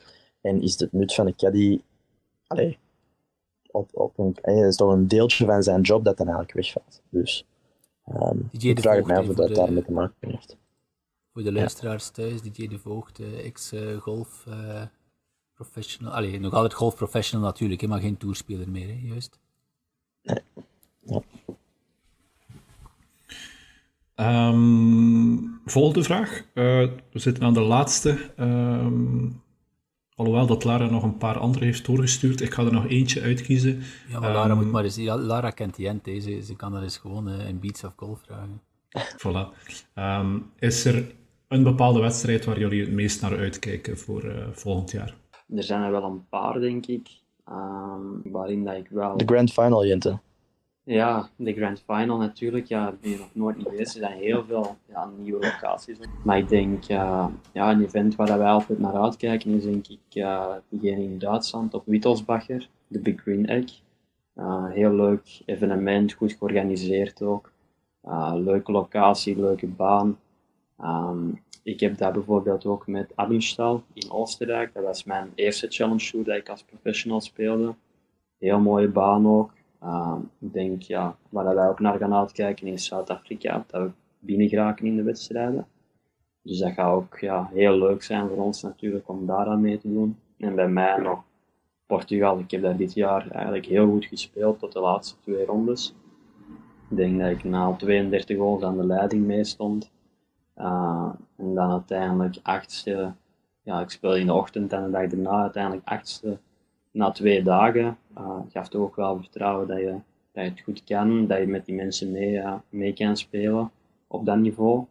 [0.40, 1.80] En is het nut van een caddy...
[2.46, 2.78] Allee,
[3.70, 7.02] op, op een, dat is toch een deeltje van zijn job dat dan eigenlijk wegvalt.
[7.08, 7.46] Dus
[8.08, 10.56] um, ik vraag het mij of dat daarmee te maken heeft.
[11.32, 12.12] Voor de luisteraars ja.
[12.12, 14.82] thuis, DJ De Voogd, ex-golf uh,
[15.54, 16.12] professional.
[16.12, 19.38] Allee, nog altijd golf professional natuurlijk, maar geen tourspeler meer, hè, juist?
[20.22, 20.40] Nee.
[21.00, 21.22] Ja.
[24.16, 26.42] Um, volgende vraag.
[26.54, 28.18] Uh, we zitten aan de laatste.
[28.40, 29.44] Um,
[30.14, 32.40] Alhoewel dat Lara nog een paar andere heeft doorgestuurd.
[32.40, 33.82] Ik ga er nog eentje uitkiezen.
[34.08, 34.96] Ja, maar Lara um, moet maar eens...
[34.96, 37.92] Ja, Lara kent die end, ze, ze kan dat eens gewoon uh, in Beats of
[37.96, 38.60] Golf vragen.
[39.16, 39.72] Voilà.
[39.94, 41.14] Um, is er
[41.48, 45.16] een bepaalde wedstrijd waar jullie het meest naar uitkijken voor uh, volgend jaar?
[45.48, 47.08] Er zijn er wel een paar, denk ik.
[47.48, 49.16] Um, waarin dat ik wel...
[49.16, 50.18] De Grand Final, Jente.
[50.86, 52.66] Ja, de Grand Final natuurlijk.
[52.66, 53.94] Ja, ben je nog nooit geweest.
[53.94, 55.98] Er zijn heel veel ja, nieuwe locaties.
[56.24, 60.54] Maar ik denk, ja, een event waar wij altijd naar uitkijken is denk ik uh,
[60.68, 63.80] degene in Duitsland op Wittelsbacher, de Big Green Egg.
[64.36, 67.52] Uh, heel leuk evenement, goed georganiseerd ook.
[68.34, 70.18] leuke locatie, leuke baan.
[70.80, 74.74] Um, ik heb dat bijvoorbeeld ook met Abenstal in Oostenrijk.
[74.74, 77.74] Dat was mijn eerste challenge tour dat ik als professional speelde.
[78.38, 79.55] Heel mooie baan ook.
[79.86, 84.48] Uh, ik denk, ja, waar wij ook naar gaan uitkijken is Zuid-Afrika, dat we binnen
[84.48, 85.66] geraken in de wedstrijden.
[86.42, 89.92] Dus dat gaat ook ja, heel leuk zijn voor ons natuurlijk om daaraan mee te
[89.92, 90.18] doen.
[90.38, 91.22] En bij mij nog
[91.86, 92.38] Portugal.
[92.38, 95.94] Ik heb daar dit jaar eigenlijk heel goed gespeeld tot de laatste twee rondes.
[96.90, 99.90] Ik denk dat ik na 32 goals aan de leiding mee stond.
[100.56, 103.12] Uh, en dan uiteindelijk achtste.
[103.62, 106.38] Ja, ik speelde in de ochtend en de dag daarna uiteindelijk achtste
[106.96, 109.94] na twee dagen uh, gaf toch ook wel vertrouwen dat je,
[110.32, 113.70] dat je het goed kan, dat je met die mensen mee, uh, mee kan spelen
[114.06, 114.84] op dat niveau.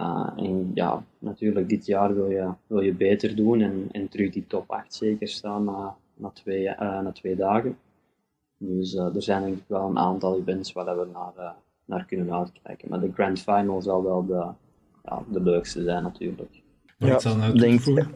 [0.00, 4.32] Uh, en ja, natuurlijk dit jaar wil je, wil je beter doen en, en terug
[4.32, 7.78] die top 8 zeker staan na, na, twee, na twee dagen.
[8.58, 12.88] Dus er zijn denk ik wel een aantal events waar we naar, naar kunnen uitkijken.
[12.88, 14.46] Maar de Grand Final zal wel de,
[15.04, 16.62] ja, de leukste zijn natuurlijk.
[16.98, 17.18] Ja,
[17.52, 18.06] denk ik.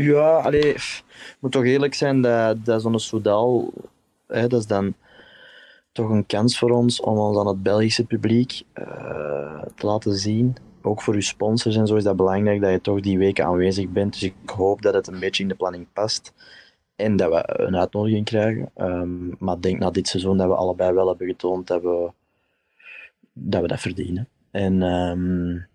[0.00, 0.74] Ja, allee,
[1.40, 3.72] moet toch eerlijk zijn, dat, dat zo'n Soudal,
[4.26, 4.94] dat is dan
[5.92, 10.56] toch een kans voor ons om ons aan het Belgische publiek uh, te laten zien.
[10.82, 13.88] Ook voor uw sponsors en zo is dat belangrijk dat je toch die weken aanwezig
[13.88, 14.12] bent.
[14.12, 16.32] Dus ik hoop dat het een beetje in de planning past.
[16.96, 18.70] En dat we een uitnodiging krijgen.
[18.76, 22.10] Um, maar ik denk na dit seizoen dat we allebei wel hebben getoond dat we
[23.32, 24.28] dat, we dat verdienen.
[24.50, 25.66] En um,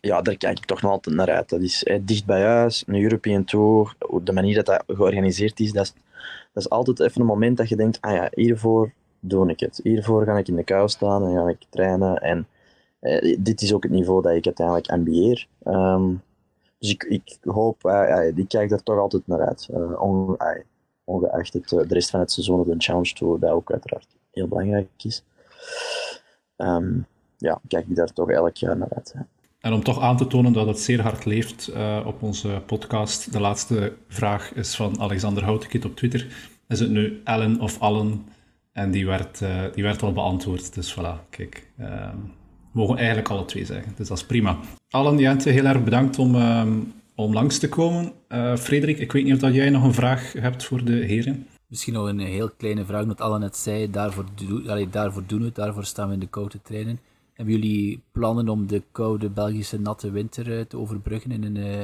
[0.00, 1.48] ja, daar kijk ik toch nog altijd naar uit.
[1.48, 5.72] Dat is eh, dicht bij huis, een European Tour, de manier dat dat georganiseerd is,
[5.72, 5.92] dat is,
[6.52, 9.80] dat is altijd even een moment dat je denkt, ah ja, hiervoor doe ik het.
[9.82, 12.16] Hiervoor ga ik in de kou staan en ga ik trainen.
[12.16, 12.46] En
[13.00, 15.46] eh, dit is ook het niveau dat ik uiteindelijk ambieer.
[15.64, 16.22] Um,
[16.78, 19.68] dus ik, ik hoop, uh, ik kijk daar toch altijd naar uit.
[19.98, 20.64] Onge, uh,
[21.04, 24.48] ongeacht het, de rest van het seizoen op de Challenge Tour, dat ook uiteraard heel
[24.48, 25.24] belangrijk is.
[26.56, 27.06] Um,
[27.36, 29.14] ja, kijk ik daar toch elk jaar naar uit.
[29.66, 33.32] En om toch aan te tonen dat het zeer hard leeft uh, op onze podcast,
[33.32, 36.26] de laatste vraag is van Alexander Houtekiet op Twitter.
[36.68, 38.26] Is het nu Ellen of Allen?
[38.72, 40.74] En die werd, uh, die werd al beantwoord.
[40.74, 41.66] Dus voilà, kijk.
[41.80, 41.86] Uh,
[42.72, 43.92] we mogen eigenlijk alle twee zeggen.
[43.96, 44.58] Dus dat is prima.
[44.90, 46.36] Allen, Jente, heel erg bedankt om,
[47.14, 48.12] om langs te komen.
[48.58, 51.46] Frederik, ik weet niet of dat jij nog een vraag hebt voor de heren.
[51.66, 53.90] Misschien nog een heel kleine vraag, wat Allen net zei.
[53.90, 54.24] Daarvoor,
[54.90, 56.98] daarvoor doen we het, daarvoor staan we in de kou te trainen.
[57.36, 61.80] Hebben jullie plannen om de koude Belgische natte winter eh, te overbruggen in een, uh,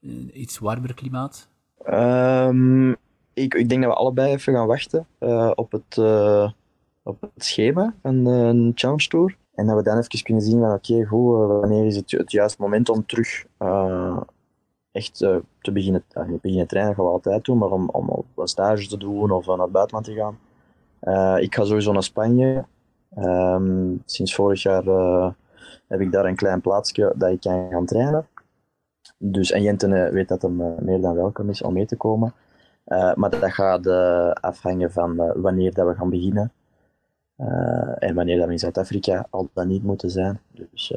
[0.00, 1.48] een iets warmer klimaat?
[1.90, 2.90] Um,
[3.34, 5.98] ik, ik, denk dat we allebei even gaan wachten uh, op, het,
[7.02, 9.36] op het schema van een Challenge Tour.
[9.54, 11.06] En dat we dan even kunnen zien van oké,
[11.60, 13.46] wanneer is het het juiste moment om terug
[14.92, 15.16] echt
[15.60, 16.04] te beginnen,
[16.40, 19.46] beginnen trainen gaan we altijd doen, maar om, om op een stage te doen of
[19.46, 20.38] naar het buitenland te gaan.
[21.40, 22.64] Ik ga sowieso naar Spanje.
[23.18, 24.84] Um, sinds vorig jaar
[25.88, 28.26] heb ik daar een klein plaatsje dat ik kan gaan trainen.
[29.18, 32.34] Dus, en Jenten weet dat hem meer dan welkom is om mee te komen.
[33.14, 33.86] maar dat gaat
[34.40, 36.52] afhangen van wanneer dat we gaan beginnen.
[37.98, 40.40] en wanneer dat we in Zuid-Afrika al dan niet moeten zijn.
[40.50, 40.94] Dus,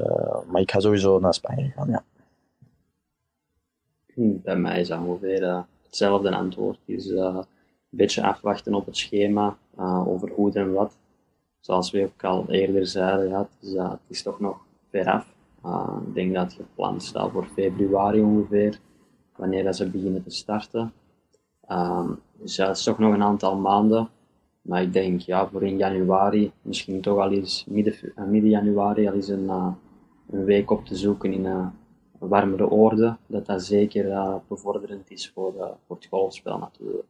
[0.51, 2.03] maar ik ga sowieso naar Spanje gaan, ja.
[4.19, 6.80] Bij mij is dat ongeveer hetzelfde antwoord.
[6.86, 7.43] Uh, een
[7.89, 9.58] beetje afwachten op het schema
[10.06, 10.97] over hoe en wat.
[11.67, 13.77] Zoals we ook al eerder zeiden, ja, het, is,
[14.08, 14.58] is toch nog
[14.89, 15.25] ver af.
[16.08, 18.80] ik denk dat het gepland staat voor februari ongeveer,
[19.36, 20.93] wanneer dat ze beginnen te starten.
[22.39, 24.10] dus ja, het is toch nog een aantal maanden.
[24.62, 29.13] Maar ik denk ja, voor in januari, misschien toch al eens midden, midden januari, al
[29.13, 29.49] eens een,
[30.30, 31.71] een week op te zoeken in
[32.19, 35.53] warmere oorden, dat dat zeker bevorderend is voor,
[35.88, 37.08] voor het golfspel natuurlijk.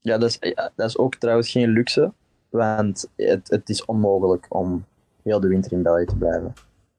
[0.00, 2.12] Ja dat, is, ja, dat is ook trouwens geen luxe,
[2.48, 4.84] want het, het is onmogelijk om
[5.22, 6.52] heel de winter in België te blijven.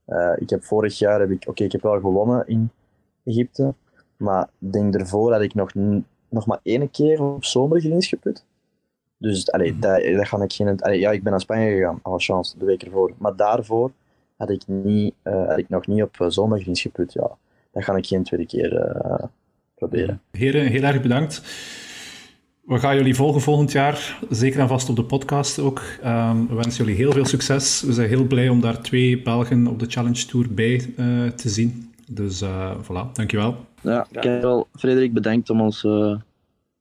[0.07, 2.69] Uh, ik heb vorig jaar, heb ik, oké, okay, ik heb wel gewonnen in
[3.23, 3.73] Egypte,
[4.17, 5.73] maar denk ervoor had ik nog,
[6.29, 8.45] nog maar één keer op zomergrins geput.
[9.17, 10.81] Dus allee, mm dat, dat ga ik geen...
[10.81, 13.13] Allee, ja, ik ben naar Spanje gegaan, alle chance, de week ervoor.
[13.17, 13.91] Maar daarvoor
[14.35, 17.13] had ik, niet, uh, had ik nog niet op uh, zondaggriens geput.
[17.13, 17.37] Ja,
[17.71, 19.23] dat ga ik geen tweede keer uh,
[19.75, 20.21] proberen.
[20.31, 21.41] Heren, heel erg bedankt.
[22.67, 25.81] We gaan jullie volgen volgend jaar, zeker en vast op de podcast ook.
[26.05, 27.81] Um, we wensen jullie heel veel succes.
[27.81, 30.77] We zijn heel blij om daar twee Belgen op de Challenge Tour bij
[31.35, 31.93] te zien.
[32.07, 32.43] Dus
[32.83, 33.65] voilà, dankjewel.
[33.81, 36.19] Ja, Karel, Frederik, bedankt om ons te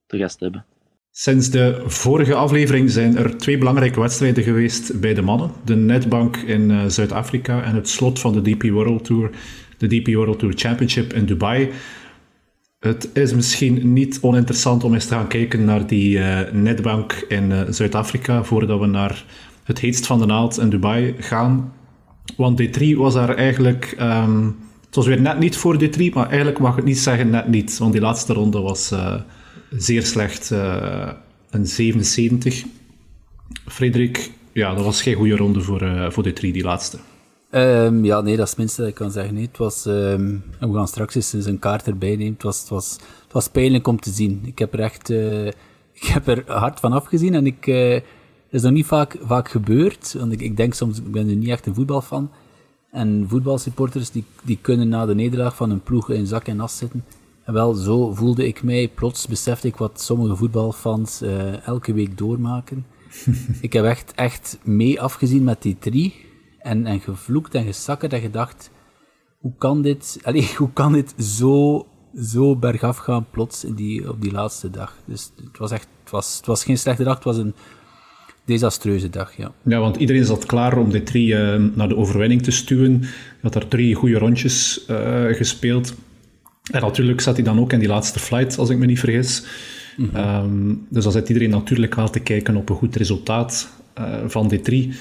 [0.06, 0.64] gast te hebben.
[1.10, 5.50] Sinds de vorige aflevering zijn er twee belangrijke wedstrijden geweest bij de mannen.
[5.64, 9.30] De Netbank in uh, Zuid-Afrika en het slot van de DP World Tour,
[9.78, 11.70] de DP World Tour Championship in Dubai.
[12.86, 17.50] Het is misschien niet oninteressant om eens te gaan kijken naar die uh, Netbank in
[17.50, 19.24] uh, Zuid-Afrika voordat we naar
[19.64, 21.72] het heetst van de naald in Dubai gaan.
[22.36, 23.96] Want D3 was daar eigenlijk...
[24.00, 27.30] Um, het was weer net niet voor D3, maar eigenlijk mag ik het niet zeggen
[27.30, 27.78] net niet.
[27.78, 28.92] Want die laatste ronde was
[29.70, 30.50] zeer slecht.
[31.50, 32.64] Een 77.
[33.66, 36.98] Frederik, ja, dat was geen goede ronde voor, voor de drie, die laatste.
[37.56, 39.34] Um, ja, nee, dat is het minste dat ik kan zeggen.
[39.34, 42.32] Nee, het was, um, we gaan straks eens een kaart erbij nemen.
[42.32, 42.92] Het was, het, was,
[43.22, 44.42] het was pijnlijk om te zien.
[44.44, 45.46] Ik heb er echt uh,
[46.00, 48.02] ik heb er hard van afgezien en ik, uh, dat
[48.50, 50.14] is nog niet vaak, vaak gebeurd.
[50.18, 52.30] Want ik, ik denk soms, ik ben nu niet echt een voetbalfan.
[52.90, 56.76] En voetbalsupporters die, die kunnen na de nederlaag van een ploeg in zak en as
[56.76, 57.04] zitten.
[57.44, 58.88] En wel, zo voelde ik mij.
[58.88, 62.86] Plots besefte ik wat sommige voetbalfans uh, elke week doormaken.
[63.60, 66.25] ik heb echt, echt mee afgezien met die drie.
[66.66, 68.70] En, en gevloekt en gesakkerd en gedacht...
[69.38, 71.86] Hoe kan dit, allez, hoe kan dit zo,
[72.20, 74.96] zo bergaf gaan plots in die, op die laatste dag?
[75.04, 75.88] Dus het was echt...
[76.02, 77.54] Het was, het was geen slechte dag, het was een
[78.44, 79.52] desastreuze dag, ja.
[79.62, 83.00] Ja, want iedereen zat klaar om die drie uh, naar de overwinning te stuwen.
[83.00, 83.08] Je
[83.42, 85.94] had daar drie goede rondjes uh, gespeeld.
[86.70, 89.44] En natuurlijk zat hij dan ook in die laatste flight, als ik me niet vergis.
[89.96, 90.16] Mhm.
[90.16, 94.48] Ehm, dus dan zit iedereen natuurlijk wel te kijken op een goed resultaat uh, van
[94.48, 94.94] die drie.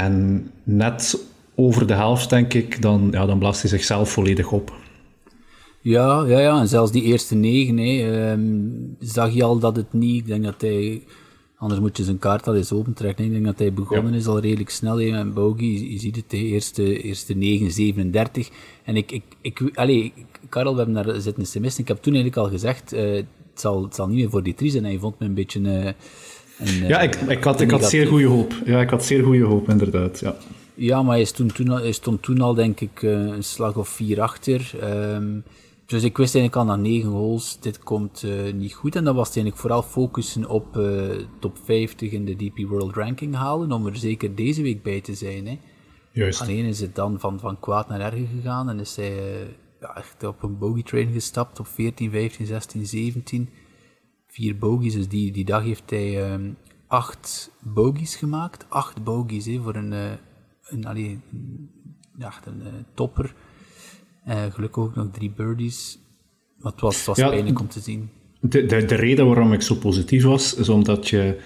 [0.00, 4.72] En net over de helft, denk ik, dan, ja, dan blaast hij zichzelf volledig op.
[5.80, 6.60] Ja, ja, ja.
[6.60, 10.20] en zelfs die eerste negen, hè, um, zag je al dat het niet...
[10.20, 11.02] Ik denk dat hij...
[11.56, 13.24] Anders moet je zijn kaart al eens opentrekken.
[13.24, 15.00] Ik denk dat hij begonnen is al redelijk snel.
[15.00, 18.50] Hè, met Bogey, je, ziet het, de eerste, eerste 9, 37.
[18.84, 20.10] En ik, ik, ik, allez,
[20.48, 21.80] Karel, we hebben daar zitten sms'en.
[21.80, 24.54] Ik heb toen eigenlijk al gezegd, uh, het, zal, het zal niet meer voor die
[24.54, 24.84] drie zijn.
[24.84, 25.60] Hij vond me een beetje...
[25.60, 25.90] Uh,
[26.64, 28.54] ja, ik, ik, had, ik had zeer goede hoop.
[28.64, 30.20] Ja, ik had zeer goede hoop, inderdaad.
[30.20, 30.34] Ja,
[30.74, 33.88] ja maar hij stond toen, hij stond toen al, denk ik, uh, een slag of
[33.88, 34.72] vier achter.
[35.14, 35.44] Um,
[35.90, 38.96] dus ik wist eigenlijk al na negen holes, dit komt uh, niet goed.
[38.96, 42.94] En dan was het eigenlijk vooral focussen op uh, top 50 in de DP World
[42.94, 45.46] Ranking halen, om er zeker deze week bij te zijn.
[45.46, 45.58] Hè.
[46.12, 46.40] Juist.
[46.40, 49.12] Alleen is het dan van, van kwaad naar erger gegaan en is hij
[49.80, 53.48] ja, echt op een bogey train gestapt op 14, 15, 16, 17.
[54.32, 56.56] Vier bogies, dus die, die dag heeft hij um,
[56.86, 58.66] acht bogies gemaakt.
[58.68, 60.10] Acht bogies hè, voor een, uh,
[60.68, 61.20] een, allee,
[62.18, 63.34] ja, een uh, topper.
[64.28, 65.98] Uh, gelukkig ook nog drie birdies.
[66.58, 68.10] Maar het was, het was ja, pijnlijk om te zien.
[68.40, 71.40] De, de, de reden waarom ik zo positief was, is omdat je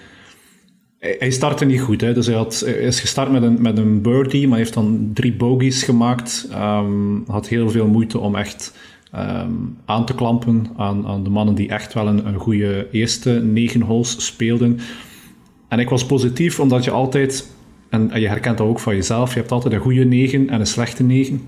[0.99, 2.01] hij startte niet goed.
[2.01, 2.15] Hè.
[2.15, 5.83] Dus hij, had, is gestart met een, met een birdie, maar heeft dan drie bogies
[5.83, 6.49] gemaakt.
[6.53, 8.75] Um, had heel veel moeite om echt
[9.17, 13.31] um, aan te klampen aan, aan de mannen die echt wel een, een goede eerste
[13.31, 14.81] negen holes speelden.
[15.69, 17.51] En ik was positief, omdat je altijd,
[17.89, 20.67] en, je herkent dat ook van jezelf, je hebt altijd een goede negen en een
[20.67, 21.43] slechte negen.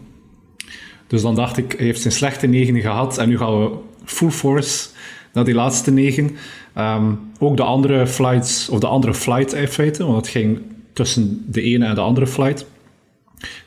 [1.06, 3.70] Dus dan dacht ik, hij heeft zijn slechte negen gehad en nu gaan we
[4.04, 4.88] full force
[5.32, 6.36] naar die laatste negen.
[6.74, 10.60] Ehm, ook de andere flights, of de andere flight in feite, want het ging
[10.92, 12.66] tussen de ene en de andere flight.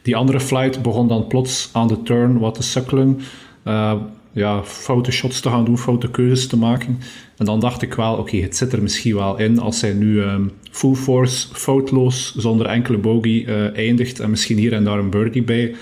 [0.02, 3.20] Die andere flight begon dan plots aan de turn wat te sukkelen.
[3.66, 3.94] Uh,
[4.32, 7.00] ja, foute shots te gaan doen, foute keuzes te maken.
[7.38, 10.22] En dan dacht ik wel, oké, het zit er misschien wel in als hij nu
[10.22, 15.10] um, full force, foutloos, zonder enkele bogey uh, eindigt en misschien hier en daar een
[15.10, 15.76] birdie bij.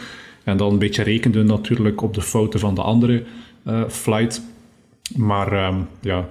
[0.43, 3.23] En dan een beetje rekende natuurlijk op de fouten van de andere
[3.67, 4.41] uh, flight.
[5.15, 6.27] Maar um, ja,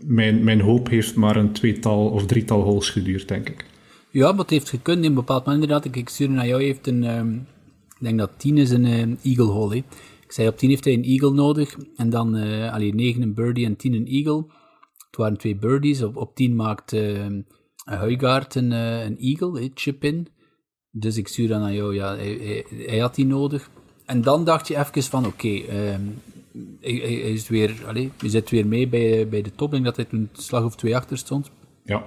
[0.00, 3.64] mijn, mijn hoop heeft maar een tweetal of drietal holes geduurd, denk ik.
[4.10, 5.96] Ja, het heeft gekund in een bepaald moment inderdaad.
[5.96, 7.46] Ik stuurde naar jou, heeft een, um,
[7.88, 9.82] ik denk dat 10 is een eagle hole.
[10.24, 13.34] Ik zei op 10 heeft hij een eagle nodig en dan uh, allee, 9 een
[13.34, 14.44] birdie en 10 een eagle.
[15.06, 16.02] Het waren twee birdies.
[16.02, 17.26] Op, op 10 maakt uh,
[17.84, 20.28] Huygaard een, uh, een eagle, chip in.
[20.90, 23.70] Dus ik stuur dan naar jou, ja, hij, hij, hij, had die nodig.
[24.04, 26.22] En dan dacht je even van, oké, okay, um,
[26.80, 29.66] hij, hij, is weer, allez, je zit weer mee bij, bij de top.
[29.66, 31.50] Ik denk dat hij toen slag of twee achter stond.
[31.84, 32.04] Ja.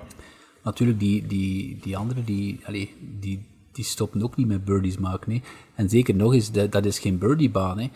[0.64, 2.88] Natuurlijk, die, die, die anderen, die, allez,
[3.20, 3.46] die,
[3.78, 5.44] die stoppen ook niet met birdies maken.
[5.76, 7.78] En zeker nog eens, dat, dat is geen birdiebaan.
[7.78, 7.92] Nee.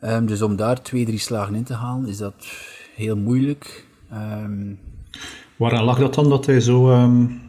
[0.00, 2.34] Um, dus om daar twee, drie slagen in te halen, is dat
[2.94, 3.86] heel moeilijk.
[4.12, 4.78] Um,
[5.56, 7.40] Waaraan lag dat dan, dat hij zo, um,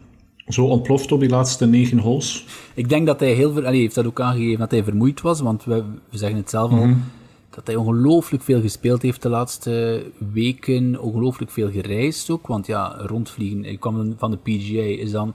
[0.46, 2.46] zo ontploft op die laatste negen holes?
[2.74, 5.40] Ik denk dat hij heel veel, allee, heeft dat ook aangegeven dat hij vermoeid was,
[5.40, 7.04] want we, we zeggen het zelf al, -hmm.
[7.50, 12.96] dat hij ongelooflijk veel gespeeld heeft de laatste weken, ongelooflijk veel gereisd ook, want ja,
[12.98, 15.34] rondvliegen, hij kwam van de PGA, is dan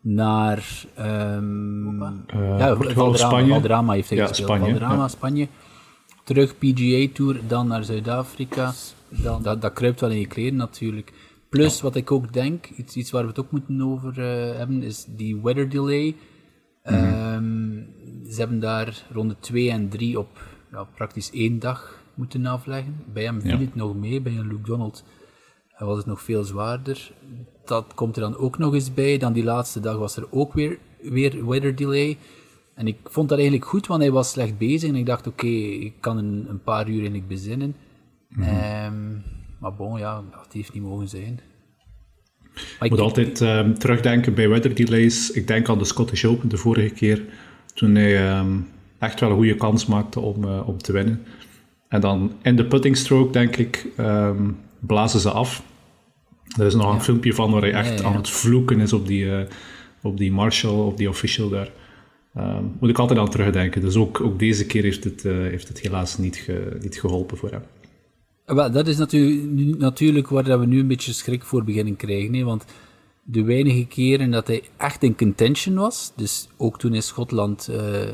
[0.00, 3.50] naar um, uh, ja, Portugal, Spanje.
[3.50, 4.48] Valderrama heeft hij ja, gespeeld.
[4.48, 5.08] Spanje, Valderrama, ja.
[5.08, 5.48] Spanje.
[6.24, 8.72] Terug PGA Tour, dan naar Zuid-Afrika.
[9.08, 11.12] Dan, dat, dat kruipt wel in je kleren natuurlijk.
[11.48, 11.82] Plus, ja.
[11.82, 15.04] wat ik ook denk, iets, iets waar we het ook moeten over uh, hebben, is
[15.08, 16.16] die weather delay.
[16.84, 17.34] Mm -hmm.
[17.34, 17.86] um,
[18.30, 20.28] ze hebben daar ronde 2 en 3 op
[20.72, 23.04] ja, praktisch één dag moeten afleggen.
[23.12, 23.58] Bij hem viel ja.
[23.58, 25.04] het nog mee, bij een Luke Donald
[25.78, 27.12] was het nog veel zwaarder.
[27.64, 29.18] Dat komt er dan ook nog eens bij.
[29.18, 32.18] Dan die laatste dag was er ook weer, weer weather delay.
[32.74, 34.88] En ik vond dat eigenlijk goed, want hij was slecht bezig.
[34.88, 37.76] En ik dacht, oké, okay, ik kan een, een, paar uur eigenlijk bezinnen.
[38.28, 38.84] Mm -hmm.
[38.84, 39.22] um,
[39.58, 41.40] maar bon, ja, dat heeft niet mogen zijn.
[42.54, 45.30] Maar ik moet altijd um, terugdenken bij weather delays.
[45.30, 47.24] Ik denk aan de Scottish Open de vorige keer.
[47.74, 51.22] Toen hij um, echt wel een goede kans maakte om, uh, om te winnen.
[51.88, 53.86] En dan in de putting stroke, denk ik,
[54.78, 55.62] blazen ze af.
[56.58, 56.92] Er is nog ja.
[56.92, 59.40] een filmpje van waar hij echt ja, ja, aan het vloeken is op die, uh,
[60.02, 61.70] op die marshal, op die official daar.
[62.38, 63.80] Um, moet ik altijd aan terugdenken.
[63.80, 67.36] Dus ook, ook deze keer heeft het, uh, heeft het helaas niet, ge, niet geholpen
[67.36, 67.62] voor hem.
[68.44, 72.34] Well, dat is natuurlijk, natuurlijk waar we nu een beetje schrik voor beginnen krijgen.
[72.34, 72.44] Hè?
[72.44, 72.64] Want
[73.22, 78.08] de weinige keren dat hij echt in contention was, dus ook toen in Schotland uh,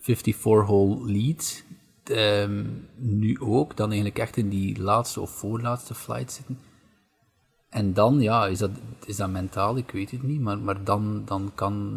[0.00, 1.64] 54-hole lead,
[2.10, 6.58] um, nu ook, dan eigenlijk echt in die laatste of voorlaatste flight zitten.
[7.72, 8.70] En dan, ja, is dat,
[9.06, 9.76] is dat mentaal?
[9.76, 11.92] Ik weet het niet, maar, maar dan, dan kan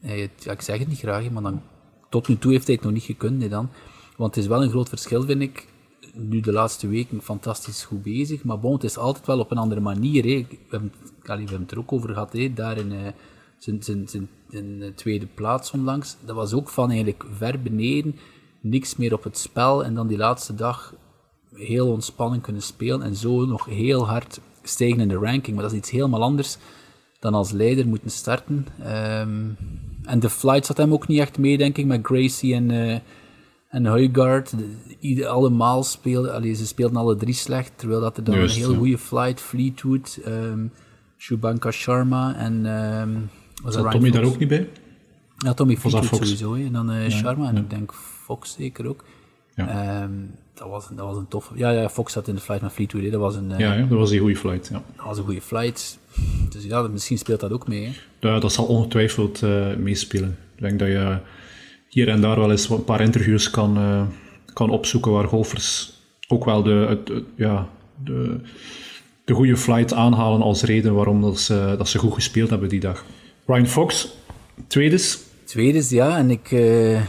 [0.00, 1.62] hij het, ja, ik zeg het niet graag, maar dan,
[2.08, 3.68] tot nu toe heeft hij het nog niet gekund, hè, dan.
[4.16, 5.68] Want het is wel een groot verschil, vind ik.
[6.14, 9.58] Nu de laatste weken fantastisch goed bezig, maar bon, het is altijd wel op een
[9.58, 10.22] andere manier.
[10.22, 10.46] Hè.
[10.48, 12.98] We, hebben, allee, we hebben het er ook over gehad, hè, daar in uh,
[13.58, 16.16] zijn, zijn, zijn tweede plaats onlangs.
[16.24, 18.16] Dat was ook van eigenlijk ver beneden,
[18.60, 20.94] niks meer op het spel en dan die laatste dag
[21.54, 25.54] heel ontspannen kunnen spelen en zo nog heel hard stijgen in de ranking.
[25.54, 26.56] Maar dat is iets helemaal anders
[27.18, 28.66] dan als leider moeten starten.
[28.80, 29.56] Um,
[30.04, 32.98] en de flight zat hem ook niet echt mee, denk ik, met Gracie en, uh,
[33.68, 34.54] en Huygaard.
[35.26, 38.72] Allemaal speelden, allee, ze speelden alle drie slecht, terwijl dat er dan Just, een heel
[38.72, 38.78] ja.
[38.78, 40.72] goede flight, Fleetwood, um,
[41.18, 42.66] Shubanka Sharma en...
[42.66, 43.30] Um,
[43.62, 44.10] was Tommy Fox?
[44.10, 44.68] daar ook niet bij?
[45.36, 46.64] Ja, Tommy Fleetwood sowieso, he.
[46.64, 47.60] en dan uh, ja, Sharma en ja.
[47.60, 49.04] ik denk Fox zeker ook.
[49.54, 50.02] Ja.
[50.02, 50.30] Um,
[50.60, 51.52] dat, was, dat was een toffe...
[51.56, 53.48] Ja, ja, Fox zat in de flight met Fleetwood, dat was een...
[53.48, 54.82] Ja, ja, dat was een goede flight, ja.
[54.96, 55.98] Dat was een goede flight.
[56.48, 57.84] Dus ja, misschien speelt dat ook mee.
[57.84, 57.92] Hè?
[58.28, 60.38] Ja, dat zal ongetwijfeld uh, meespelen.
[60.54, 61.18] Ik denk dat je
[61.88, 64.02] hier en daar wel eens een paar interviews kan, uh,
[64.52, 65.92] kan opzoeken waar golfers
[66.28, 67.68] ook wel de, het, het, ja,
[68.04, 68.40] de,
[69.24, 72.80] de goede flight aanhalen als reden waarom dat ze, dat ze goed gespeeld hebben die
[72.80, 73.04] dag.
[73.46, 74.16] Ryan Fox,
[74.66, 75.18] tweedes.
[75.44, 76.16] Tweedes, ja.
[76.16, 76.50] En ik...
[76.50, 77.00] Uh...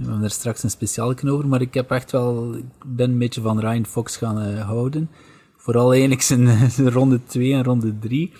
[0.00, 3.18] We hebben er straks een speciaal over, maar ik heb echt wel, ik ben een
[3.18, 5.10] beetje van Ryan Fox gaan uh, houden.
[5.56, 8.32] Vooral eigenlijk zijn, ronde 2 en ronde 3.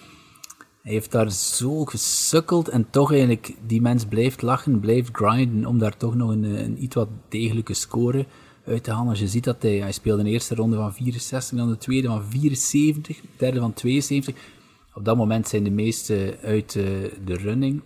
[0.83, 5.79] Hij heeft daar zo gesukkeld en toch eigenlijk, die mens blijft lachen, blijft grinden om
[5.79, 8.27] daar toch nog een, een iets wat degelijke score
[8.67, 9.09] uit te halen.
[9.09, 12.09] Als je ziet dat hij, hij speelde de eerste ronde van 64, dan de tweede
[12.09, 14.35] van 74, de derde van 72.
[14.95, 16.85] Op dat moment zijn de meeste uit uh,
[17.25, 17.83] de running.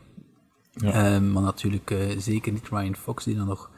[0.74, 1.14] Ja.
[1.14, 3.70] Um, maar natuurlijk uh, zeker niet Ryan Fox, die dan nog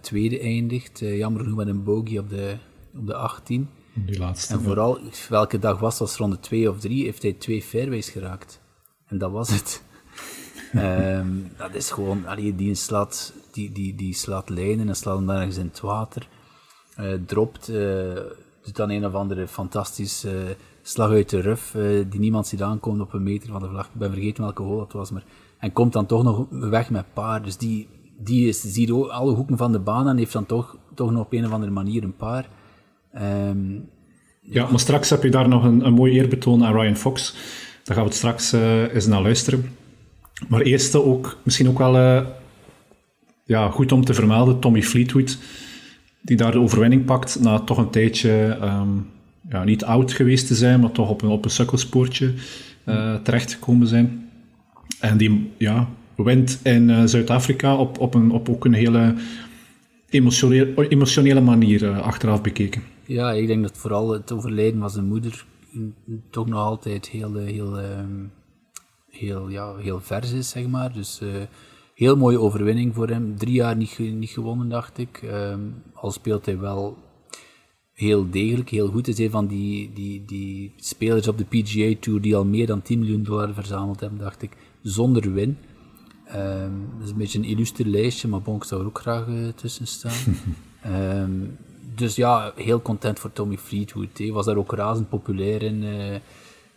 [0.00, 0.98] tweede eindigt.
[0.98, 2.56] jammer genoeg met een bogey op de,
[2.96, 3.68] op de 18.
[3.94, 4.52] Die laatste.
[4.52, 4.98] En vooral,
[5.28, 8.60] welke dag was dat, ronde 2 of 3, heeft hij twee fairways geraakt.
[9.06, 9.82] En dat was het.
[10.74, 15.30] um, dat is gewoon, allee, die, slaat, die, die, die slaat lijnen en slaat hem
[15.30, 16.28] ergens in het water.
[17.26, 17.66] Dropt,
[18.62, 21.76] doet dan een of andere fantastische slag uit de ruf,
[22.08, 23.86] die niemand ziet aankomen op een meter van de vlag.
[23.86, 25.24] Ik ben vergeten welke hole dat was, maar...
[25.64, 27.42] En komt dan toch nog weg met paar.
[27.42, 27.88] Dus die,
[28.18, 31.32] die is, ziet alle hoeken van de baan en heeft dan toch, toch nog op
[31.32, 32.48] een of andere manier een paar.
[33.48, 33.88] Um,
[34.40, 37.34] ja, maar straks heb je daar nog een, een mooi eerbetoon aan Ryan Fox.
[37.84, 39.70] Daar gaan we het straks uh, eens naar luisteren.
[40.48, 42.26] Maar eerst ook, misschien ook wel uh,
[43.44, 45.38] ja, goed om te vermelden, Tommy Fleetwood,
[46.22, 49.10] die daar de overwinning pakt na toch een tijdje um,
[49.48, 52.34] ja, niet oud geweest te zijn, maar toch op een, op een sukkelspoortje
[52.86, 54.23] uh, terechtgekomen zijn.
[55.00, 59.14] En die ja, wint in Zuid-Afrika op, op, een, op ook een hele
[60.08, 62.82] emotionele, emotionele manier achteraf bekeken.
[63.06, 65.44] Ja, ik denk dat vooral het overlijden van zijn moeder
[66.30, 68.32] toch nog altijd heel, eh, heel, um,
[69.10, 70.92] heel, ja, heel vers is, zeg maar.
[70.92, 71.30] Dus uh,
[71.94, 73.36] heel mooie overwinning voor hem.
[73.36, 75.22] Drie jaar niet, niet gewonnen, dacht ik.
[75.24, 76.96] Um, al speelt hij wel
[77.92, 79.06] heel degelijk, heel goed.
[79.06, 82.66] Hij is een van die, die, die spelers op de PGA Tour die al meer
[82.66, 85.58] dan 10 miljoen dollar verzameld hebben, dacht ik, zonder win.
[86.36, 89.48] Um, dat is een beetje een illustre lijstje, maar Bonk zou er ook graag uh,
[89.48, 90.36] tussen staan.
[90.86, 91.56] um,
[91.96, 94.18] dus ja, heel content voor Tommy Fleetwood.
[94.18, 96.14] Hij was daar ook razend populair in, uh,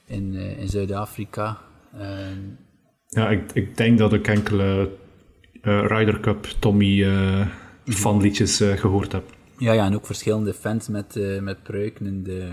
[0.05, 1.57] in, uh, in Zuid-Afrika.
[1.93, 2.39] Ehm,
[3.07, 4.91] ja, ik, ik denk dat ik enkele
[5.61, 7.05] Ryder Cup Tommy
[7.85, 9.35] fanliedjes gehoord heb.
[9.57, 12.49] Ja, ja, en ook verschillende fans met, met pruiken in de...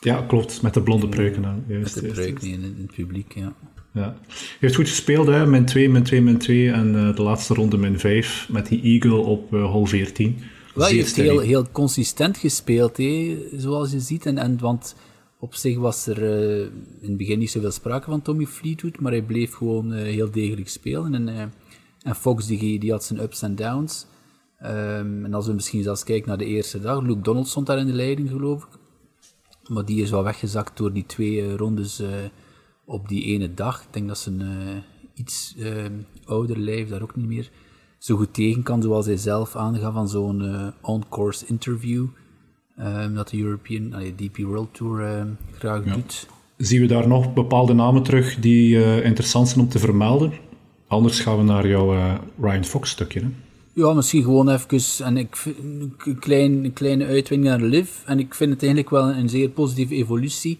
[0.00, 1.64] Ja, klopt, met de blonde pruiken.
[1.68, 3.52] Juist, met de pruiken in, in, het publiek, ja.
[3.92, 4.16] Ja.
[4.60, 5.46] Heeft goed gespeeld, hè?
[5.46, 9.16] min 2, min 2, min 2 en de laatste ronde min 5 met die eagle
[9.16, 10.38] op hole 14.
[10.74, 14.26] Wel, hij heeft heel, heel consistent gespeeld, hé, zoals je ziet.
[14.26, 14.94] En, en, want
[15.38, 16.60] op zich was er uh,
[17.00, 20.30] in het begin niet zoveel sprake van Tommy Fleetwood, maar hij bleef gewoon uh, heel
[20.30, 21.14] degelijk spelen.
[21.14, 21.40] En, uh,
[22.02, 24.06] en Fox die, die had zijn ups en downs.
[24.62, 27.78] Um, en als we misschien zelfs kijken naar de eerste dag, Luke Donald stond daar
[27.78, 28.78] in de leiding, geloof ik.
[29.68, 32.02] Maar die is wel weggezakt door die twee rondes
[32.90, 33.80] op die ene dag.
[33.80, 34.42] Ik denk dat zijn
[35.14, 35.56] iets
[36.24, 37.50] ouder lijf daar ook niet meer
[38.00, 42.06] zo goed tegen kan, zoals hij zelf aangaf van zo'n uh, on-course interview.
[42.78, 45.22] Um, dat de European, DP World Tour uh,
[45.58, 46.28] graag doet.
[46.56, 50.32] Zien we daar nog bepaalde namen terug die uh, interessant zijn om te vermelden?
[50.86, 53.20] Anders gaan we naar jouw Ryan Fox stukje.
[53.20, 53.28] Hè?
[53.72, 57.90] Ja, misschien gewoon even en ik, een, klein, een kleine uitwinning naar Liv.
[58.06, 60.58] En ik vind het eigenlijk wel een zeer positieve evolutie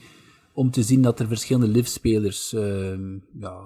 [0.61, 2.63] om te zien dat er verschillende live-spelers uh,
[3.41, 3.59] ja,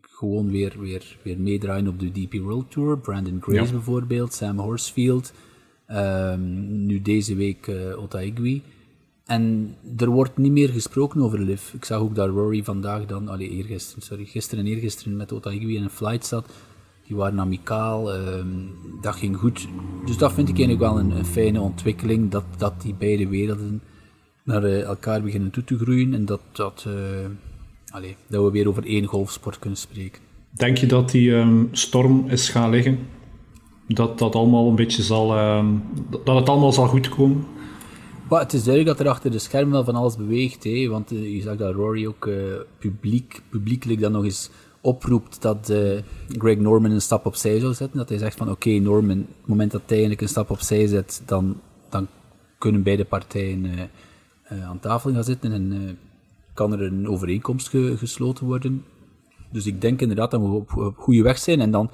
[0.00, 2.98] gewoon weer, weer, weer meedraaien op de DP World Tour.
[2.98, 5.32] Brandon Grace bijvoorbeeld, Sam Horsfield,
[5.90, 8.62] um, nu deze week uh, Ota Igui.
[9.24, 11.76] En er wordt niet meer gesproken over live.
[11.76, 15.50] Ik zag ook dat Rory vandaag dan, allee, eergisteren, sorry, gisteren en eergisteren met Ota
[15.50, 16.52] Igui in een flight zat.
[17.06, 18.70] Die waren amicaal, um,
[19.00, 19.68] dat ging goed.
[20.06, 23.82] Dus dat vind ik eigenlijk wel een, een fijne ontwikkeling, dat, dat die beide werelden
[24.44, 26.94] naar uh, elkaar beginnen toe te groeien en dat, dat, uh,
[27.90, 30.22] allez, dat we weer over één golfsport kunnen spreken.
[30.50, 32.98] Denk je dat die um, storm is gaan liggen?
[33.86, 35.82] Dat dat allemaal een beetje zal, um,
[36.24, 37.44] dat het allemaal zal goedkomen?
[38.28, 40.64] Maar het is duidelijk dat er achter de schermen wel van alles beweegt.
[40.64, 40.88] Hè?
[40.88, 42.28] Want uh, je zag dat Rory ook
[42.78, 45.72] publiek, publiekelijk dan nog eens oproept dat
[46.28, 47.98] Greg Norman een stap opzij zou zetten.
[47.98, 50.50] Dat hij zegt van oké okay, Norman, op het moment dat hij eigenlijk een stap
[50.50, 52.06] opzij zet, dan, dan
[52.58, 53.90] kunnen beide partijen
[54.50, 55.90] aan tafel gaan zitten en uh,
[56.54, 58.84] kan er een overeenkomst ge gesloten worden.
[59.52, 61.60] Dus ik denk inderdaad dat we op, goede weg zijn.
[61.60, 61.90] En dan,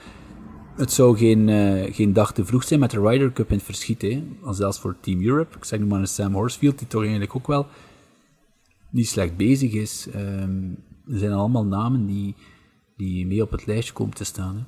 [0.77, 3.65] het zou geen, uh, geen dag te vroeg zijn met de Ryder Cup in het
[3.65, 4.03] verschiet.
[4.03, 4.23] Hè.
[4.51, 5.57] Zelfs voor Team Europe.
[5.57, 7.67] Ik zeg nu maar Sam Horsfield, die toch eigenlijk ook wel
[8.91, 10.09] niet slecht bezig is.
[10.15, 10.77] Um,
[11.11, 12.35] er zijn allemaal namen die,
[12.97, 14.67] die mee op het lijstje komen te staan.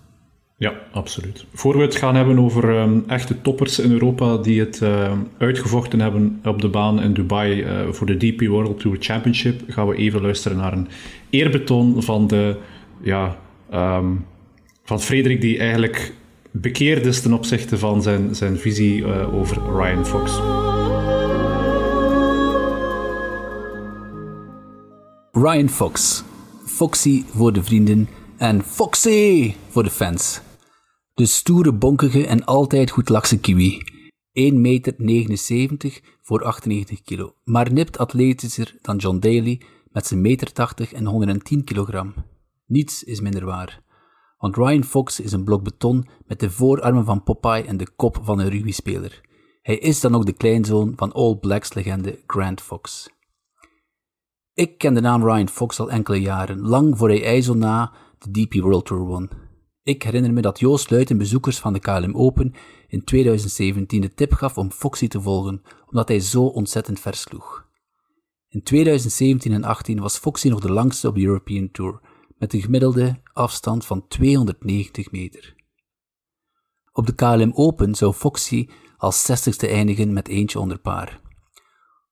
[0.61, 1.45] Ja, absoluut.
[1.55, 6.01] Voor we het gaan hebben over um, echte toppers in Europa die het uh, uitgevochten
[6.01, 9.97] hebben op de baan in Dubai uh, voor de DP World Tour Championship, gaan we
[9.97, 10.89] even luisteren naar een
[11.31, 12.57] eerbetoon van, de,
[13.03, 13.39] ja,
[13.75, 14.25] um,
[14.85, 16.13] van Frederik, die eigenlijk
[16.51, 20.41] bekeerd is ten opzichte van zijn, zijn visie uh, over Ryan Fox.
[25.33, 26.25] Ryan Fox.
[26.67, 30.47] Foxy voor de vrienden en Foxy voor de fans.
[31.19, 33.83] De stoere, bonkige en altijd goed lakse kiwi.
[34.41, 39.61] 1,79 meter voor 98 kilo, maar nipt atletischer dan John Daly
[39.93, 42.15] met zijn meter 80 en 110 kilogram.
[42.67, 43.83] Niets is minder waar.
[44.37, 48.19] Want Ryan Fox is een blok beton met de voorarmen van Popeye en de kop
[48.23, 49.21] van een rugbyspeler.
[49.63, 53.11] Hij is dan ook de kleinzoon van All Blacks legende Grant Fox.
[54.55, 58.31] Ik ken de naam Ryan Fox al enkele jaren, lang voor hij IJssel na de
[58.31, 59.47] DP World Tour won.
[59.89, 62.55] Ik herinner me dat Joost Luiten bezoekers van de KLM Open
[62.89, 67.67] in 2017 de tip gaf om Foxy te volgen, omdat hij zo ontzettend versloeg.
[68.49, 72.01] In 2017 en 18 was Foxy nog de langste op de European Tour,
[72.39, 75.55] met een gemiddelde afstand van 290 meter.
[76.93, 81.21] Op de KLM Open zou Foxy als 60ste eindigen met eentje onder paar.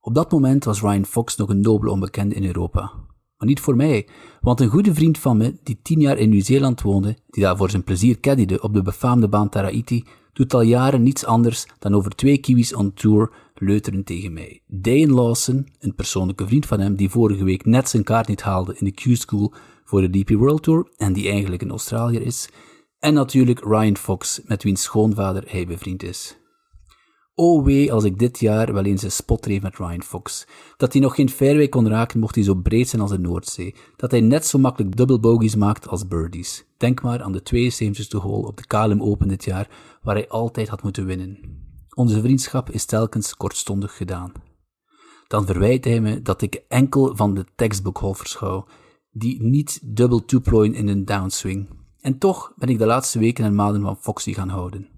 [0.00, 2.92] Op dat moment was Ryan Fox nog een nobele onbekende in Europa.
[3.38, 4.08] Maar niet voor mij,
[4.40, 7.70] want een goede vriend van me, die tien jaar in Nieuw-Zeeland woonde, die daar voor
[7.70, 12.10] zijn plezier caddyde op de befaamde baan Taraiti, doet al jaren niets anders dan over
[12.10, 14.62] twee kiwis on tour leuteren tegen mij.
[14.66, 18.76] Dane Lawson, een persoonlijke vriend van hem die vorige week net zijn kaart niet haalde
[18.78, 19.52] in de Q-School
[19.84, 22.48] voor de DP World Tour en die eigenlijk een Australiër is,
[22.98, 26.36] en natuurlijk Ryan Fox, met wiens schoonvader hij bevriend is.
[27.38, 30.46] Oh wee als ik dit jaar wel eens een spot dreef met Ryan Fox.
[30.76, 33.74] Dat hij nog geen fairway kon raken mocht hij zo breed zijn als de Noordzee.
[33.96, 36.66] Dat hij net zo makkelijk double bogies maakt als birdies.
[36.76, 39.70] Denk maar aan de 72e hole op de KLM Open dit jaar,
[40.02, 41.38] waar hij altijd had moeten winnen.
[41.94, 44.32] Onze vriendschap is telkens kortstondig gedaan.
[45.26, 48.64] Dan verwijt hij me dat ik enkel van de textbook golfers hou,
[49.10, 51.68] die niet double two-plooien in een downswing.
[52.00, 54.94] En toch ben ik de laatste weken en maanden van Foxy gaan houden.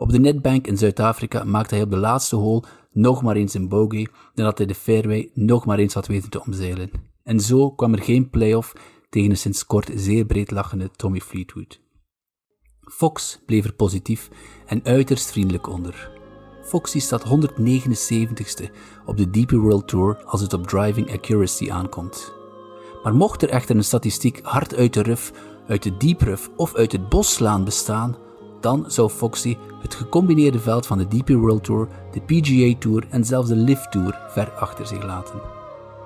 [0.00, 3.68] Op de netbank in Zuid-Afrika maakte hij op de laatste hole nog maar eens een
[3.68, 6.90] bogey, nadat hij de fairway nog maar eens had weten te omzeilen.
[7.22, 8.72] En zo kwam er geen playoff
[9.08, 11.80] tegen een sinds kort zeer breed lachende Tommy Fleetwood.
[12.80, 14.28] Fox bleef er positief
[14.66, 16.10] en uiterst vriendelijk onder.
[16.62, 18.64] Foxy staat 179ste
[19.06, 22.32] op de DP World Tour als het op driving accuracy aankomt.
[23.02, 25.32] Maar mocht er echter een statistiek hard uit de ruf,
[25.68, 28.16] uit de deep rough of uit het bos slaan bestaan,
[28.60, 33.24] dan zou Foxy het gecombineerde veld van de DP World Tour, de PGA Tour en
[33.24, 35.40] zelfs de Live Tour ver achter zich laten.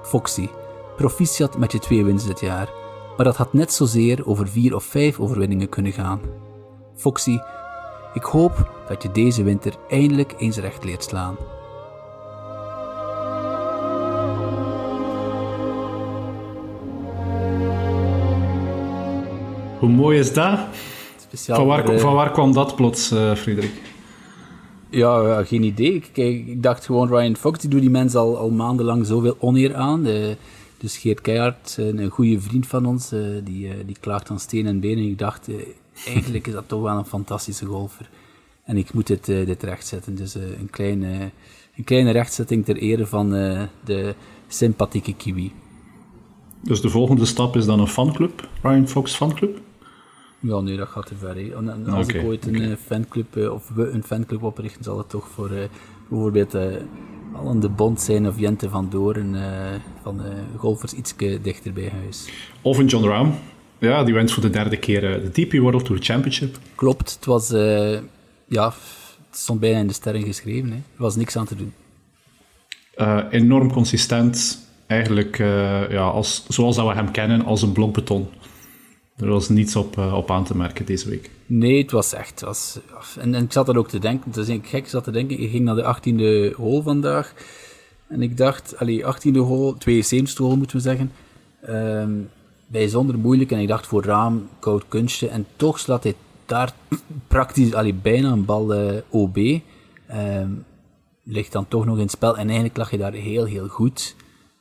[0.02, 0.48] Foxy,
[0.96, 2.70] proficiat met je twee wins dit jaar,
[3.16, 6.20] maar dat had net zozeer over vier of vijf overwinningen kunnen gaan.
[6.96, 7.38] Foxy,
[8.14, 11.36] ik hoop dat je deze winter eindelijk eens recht leert slaan.
[19.78, 20.58] Hoe mooi is dat?
[21.32, 23.72] Speciaal Van waar, voor, eh, van waar kwam dat plots, eh Frederik?
[24.90, 25.94] Ja, ja, geen idee.
[25.94, 29.36] Ik, kijk, ik dacht gewoon, Ryan Fox, die doet die mensen al, al maandenlang zoveel
[29.38, 30.02] oneer aan.
[30.02, 30.36] De,
[30.78, 34.40] dus Geert Keihard, een, een goede vriend van ons, eh, die, eh, die klaagt aan
[34.40, 34.98] steen en been.
[34.98, 35.54] En ik dacht, eh,
[36.06, 38.08] eigenlijk is dat toch wel een fantastische golfer.
[38.64, 40.14] En ik moet dit, eh, dit rechtzetten.
[40.14, 41.30] Dus eh, een, kleine,
[41.76, 44.14] een kleine rechtzetting ter ere van eh, de
[44.48, 45.52] sympathieke kiwi.
[46.62, 49.60] Dus de volgende stap is dan een fanclub, Ryan Fox fanclub?
[50.42, 51.34] Ja, nee, dat gaat te ver.
[51.34, 51.56] hè.
[51.56, 54.98] En, en als ik ooit een eh, fanclub, eh, of we een fanclub oprichten, zal
[54.98, 55.68] het toch voor eh,
[56.08, 56.56] bijvoorbeeld
[57.32, 59.36] Allen de Bond zijn of Jente van Doorn
[60.02, 60.20] van
[60.56, 62.28] golfers iets dichter bij huis.
[62.62, 63.30] Of een John Rahm.
[63.78, 66.58] Ja, die wint voor de derde keer de DP World Tour Championship.
[66.74, 67.48] Klopt, het was,
[68.46, 68.64] ja,
[69.28, 70.70] het stond bijna in de sterren geschreven.
[70.70, 70.76] Hè.
[70.76, 71.72] Er was niks aan te doen.
[73.30, 74.58] Enorm consistent.
[74.86, 75.38] Eigenlijk
[75.90, 78.28] ja, als, zoals dat we hem kennen, als een blok beton.
[79.16, 81.30] Er was niets op, eh, op aan te merken deze week.
[81.46, 82.44] Nee, het was echt.
[83.18, 85.40] En, ik zat er ook te denken, het is eigenlijk gek, ik zat te denken,
[85.40, 87.34] ik ging naar de 18e hole vandaag.
[88.08, 91.12] En ik dacht, allee, 18e hole, 72e hole moeten we zeggen.
[91.60, 92.12] ehm,
[92.66, 93.50] bijzonder moeilijk.
[93.52, 95.28] En ik dacht voor raam, koud kunstje.
[95.28, 96.14] En toch slaat hij
[96.46, 96.72] daar
[97.26, 99.38] praktisch, allee, bijna een bal eh, OB.
[100.06, 100.50] Ehm,
[101.24, 102.36] ligt dan toch nog in het spel.
[102.36, 104.16] En eigenlijk lag je daar heel, heel goed.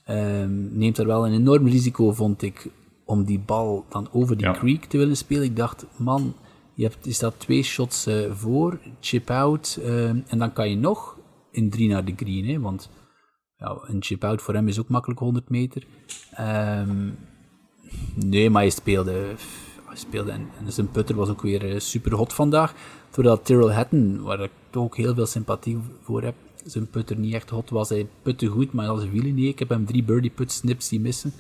[0.06, 2.70] Ehm, neemt er wel een enorm risico, vond ik,
[3.06, 4.54] om die bal dan over die Ja.
[4.54, 5.44] creek te willen spelen.
[5.44, 6.34] Ik dacht, man,
[6.74, 10.76] je, hebt, je staat twee shots eh, voor, chip out, ehm, en dan kan je
[10.76, 11.18] nog
[11.52, 12.90] in drie naar de green, hè, want
[13.58, 15.84] ja, een chip out voor hem is ook makkelijk 100 meter.
[16.32, 17.10] Ehm,
[18.16, 19.12] nee, maar hij speelde,
[19.86, 22.74] hij speelde en, en zijn putter was ook weer eh, super hot vandaag.
[23.10, 26.36] Terwijl Tyrrell Hatton, waar ik toch ook heel veel sympathie voor heb,
[26.66, 27.90] zijn putter niet echt hot was.
[27.90, 29.48] Hij putte goed, maar als wielen niet.
[29.52, 31.34] Ik heb hem drie birdie put snips zien missen.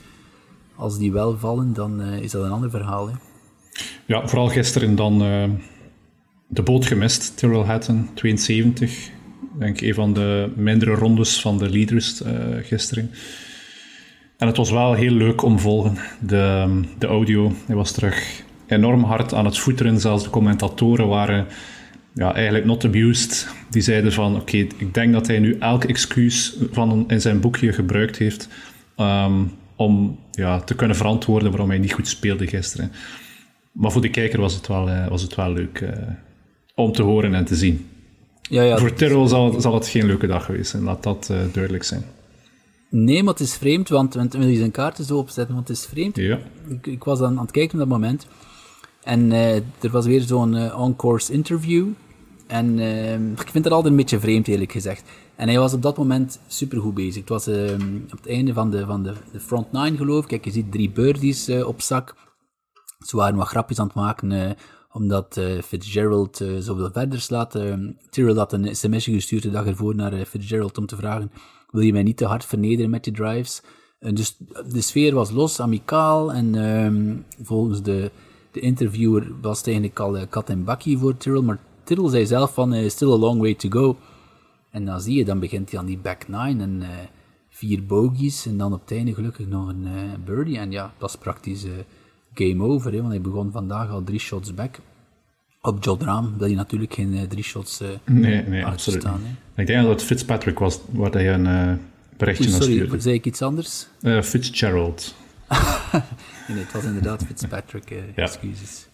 [0.81, 3.07] Als die wel vallen, dan eh, is dat een ander verhaal.
[3.07, 3.13] Hè.
[4.05, 5.49] Ja, vooral gisteren dan eh,
[6.47, 7.37] de boot gemist.
[7.37, 9.09] Tyrrell Hatton, 72.
[9.59, 13.11] Denk een van de mindere rondes van de leaders eh, gisteren.
[14.37, 15.97] En het was wel heel leuk om volgen.
[16.19, 19.99] De, de audio, hij was terug enorm hard aan het voeteren.
[19.99, 21.47] Zelfs de commentatoren waren
[22.13, 23.47] ja, eigenlijk not abused.
[23.69, 27.73] Die zeiden van, oké, ik denk dat hij nu elk excuus van in zijn boekje
[27.73, 28.49] gebruikt heeft
[28.95, 29.43] ehm,
[29.81, 32.91] om ja, te kunnen verantwoorden waarom hij niet goed speelde gisteren.
[33.71, 35.85] Maar voor de kijker was het wel, was het wel leuk
[36.75, 37.87] om te horen en te zien.
[38.41, 41.83] Ja, ja, voor Tyrrell zal, zal het geen leuke dag geweest zijn, laat dat duidelijk
[41.83, 42.03] zijn.
[42.89, 45.77] Nee, maar het is vreemd, want, want wil je zijn kaarten zo opzetten, want het
[45.77, 46.15] is vreemd.
[46.15, 46.39] Ja.
[46.67, 48.27] Ik, ik was aan, aan het kijken op dat moment.
[49.03, 51.87] En er was weer zo'n on-course interview.
[52.47, 52.79] En
[53.39, 55.03] ik vind het altijd een beetje vreemd, eerlijk gezegd.
[55.41, 57.19] En hij was op dat moment supergoed bezig.
[57.19, 60.27] Het was ehm, op het einde van de, van de, de front nine, geloof ik.
[60.27, 62.15] Kijk, je ziet drie birdies eh, op zak.
[63.05, 64.55] Ze waren wat grapjes aan het maken,
[64.91, 67.51] omdat Fitzgerald zoveel verder slaat.
[68.09, 71.31] Tyrrell had een sms'je gestuurd de dag ervoor naar Fitzgerald om te vragen
[71.71, 73.61] wil je mij niet te hard vernederen met je drives.
[73.99, 74.37] dus
[74.71, 76.33] de sfeer was los, amicaal.
[76.33, 78.11] En ehm, volgens de,
[78.51, 81.41] de interviewer was het eigenlijk al uh, kat en bakkie voor Tyrrell.
[81.41, 83.97] Maar Tyrrell zei zelf van, uh, still a long way to go.
[84.71, 86.87] En dan zie je, dan begint hij aan die back nine en uh,
[87.49, 88.45] vier bogies.
[88.45, 89.87] En dan op het einde gelukkig nog een
[90.25, 90.57] birdie.
[90.57, 91.65] En ja, dat is praktisch
[92.33, 92.91] game over.
[92.91, 94.79] Hè, want hij begon vandaag al drie shots back.
[95.61, 99.01] Op John Rahm wil je natuurlijk geen drie shots nee, nee, absoluut.
[99.01, 99.21] Staan,
[99.55, 101.79] ik denk dat het Fitzpatrick was waar hij een
[102.17, 102.99] berichtje Oei, sorry, stuurde.
[102.99, 103.87] zei ik iets anders?
[104.23, 105.15] Fitzgerald.
[106.47, 108.23] nee, het was inderdaad Fitzpatrick, ja.
[108.23, 108.87] excuses.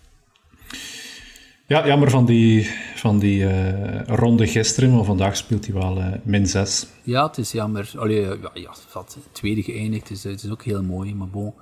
[1.67, 6.07] Ja, jammer van die, van die uh, ronde gisteren, maar vandaag speelt hij wel uh,
[6.23, 6.87] min 6.
[7.03, 7.91] Ja, het is jammer.
[7.97, 11.53] Allee, ja, ja, het tweede geëindigd, dus het is ook heel mooi, maar bon.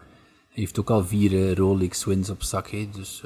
[0.50, 3.24] Hij heeft ook al vier Rolex wins op zak, dus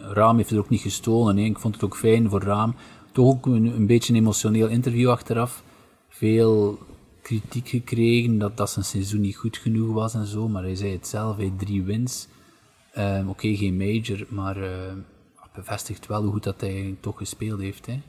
[0.00, 1.38] Raam heeft het ook niet gestolen.
[1.38, 2.74] Ik vond het ook fijn voor Raam
[3.16, 5.62] toch ook een, een beetje een emotioneel interview achteraf.
[6.08, 6.78] Veel
[7.22, 10.92] kritiek gekregen dat, dat zijn seizoen niet goed genoeg was en zo, maar hij zei
[10.92, 12.28] het zelf, hij drie wins.
[12.98, 14.68] Um, Oké, geen major, maar uh,
[15.56, 17.86] bevestigt wel hoe goed dat hij toch gespeeld heeft.
[17.86, 18.00] Hè.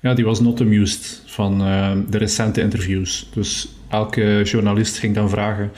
[0.00, 3.30] Ja, die was not amused van uh, de recente interviews.
[3.34, 5.70] Dus elke journalist ging dan vragen,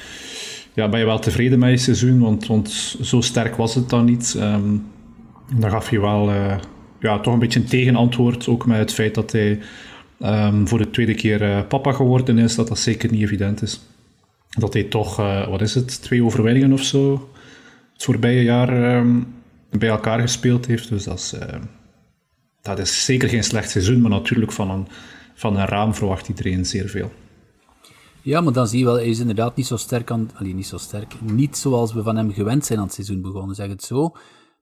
[0.72, 2.18] ja, ben je wel tevreden met je seizoen?
[2.20, 4.34] Want, zo sterk was het dan niet.
[4.38, 4.86] Um,
[5.59, 6.30] dan gaf je wel...
[6.30, 6.57] Uh,
[7.00, 8.48] ja, toch een beetje een tegenantwoord.
[8.48, 9.61] Ook met het feit dat hij
[10.22, 12.55] um, voor de tweede keer uh, papa geworden is.
[12.55, 13.80] Dat dat zeker niet evident is.
[14.48, 15.16] Dat hij toch,
[15.48, 17.28] wat is het, twee overwinningen of zo
[17.92, 19.34] het voorbije jaar um,
[19.79, 20.89] bij elkaar gespeeld heeft.
[20.89, 21.61] Dus dat is, uh,
[22.62, 24.01] dat is zeker geen slecht seizoen.
[24.01, 24.87] Maar natuurlijk van een,
[25.35, 27.12] van een raam verwacht iedereen zeer veel.
[28.22, 30.31] Ja, maar dan zie je wel, hij is inderdaad niet zo sterk aan...
[30.39, 31.20] Niet zo sterk.
[31.20, 34.12] Niet zoals we van hem gewend zijn aan het seizoen begonnen, zeg het zo.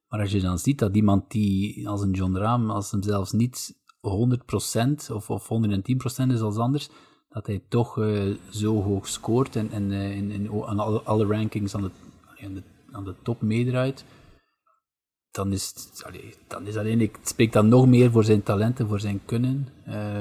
[0.09, 3.33] Maar als je dan ziet dat iemand die, als een John Rahm, als hem zelfs
[3.33, 6.89] niet 100% of, of 110% is als anders,
[7.29, 11.27] dat hij toch uh, zo hoog scoort en, en uh, in, in, aan alle, alle,
[11.27, 11.91] rankings aan de,
[12.45, 14.05] aan de, aan de top meedraait,
[15.33, 18.89] dan is, het, allee, dan is alleen, ik spreek dan nog meer voor zijn talenten,
[18.89, 19.69] voor zijn kunnen,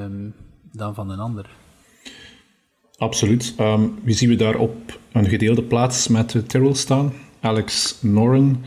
[0.03, 0.33] um,
[0.71, 1.49] dan van een ander.
[2.97, 3.55] Absoluut.
[3.59, 7.13] Um, wie zien we daar op een gedeelde plaats met uh, Tyrrell staan?
[7.39, 8.63] Alex Noren.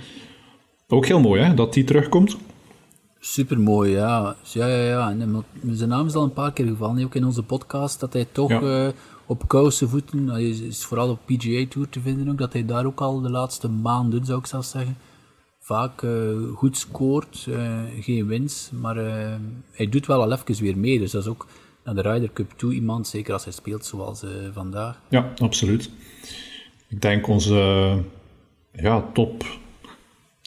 [0.88, 2.36] Ook heel mooi, hè, dat die terugkomt.
[3.20, 4.36] Super mooi, ja.
[4.42, 5.11] Ja, ja, ja.
[5.11, 8.26] En, zijn naam is al een paar keer gevallen, ook in onze podcast, dat hij
[8.32, 8.86] toch ja.
[8.86, 8.92] uh,
[9.26, 12.86] op koude voeten, hij is vooral op PGA Tour te vinden ook, dat hij daar
[12.86, 14.97] ook al de laatste maanden, zou ik zelfs zeggen,
[15.64, 16.10] vaak uh,
[16.54, 17.46] goed scoort.
[17.48, 18.96] Uh, geen wins, maar
[19.70, 20.98] hij doet wel al even weer mee.
[20.98, 21.46] Dus dat is ook
[21.84, 25.00] naar de Ryder Cup toe iemand, zeker als hij speelt zoals vandaag.
[25.08, 25.90] Ja, absoluut.
[26.88, 27.98] Ik denk onze
[28.72, 29.44] ja, top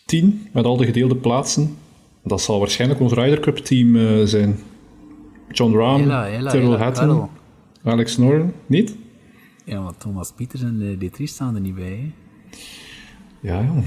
[0.05, 1.77] 10 met al de gedeelde plaatsen.
[2.23, 4.59] Dat zal waarschijnlijk ons Ryder Cup team zijn.
[5.51, 7.29] John Rahm, hela, Hatton, Karel.
[7.83, 8.95] Alex Noren, niet?
[9.65, 11.85] Ja, maar Thomas Pieters en uh, D3 staan er niet bij.
[11.85, 12.11] Hè?
[13.39, 13.83] Ja, ja.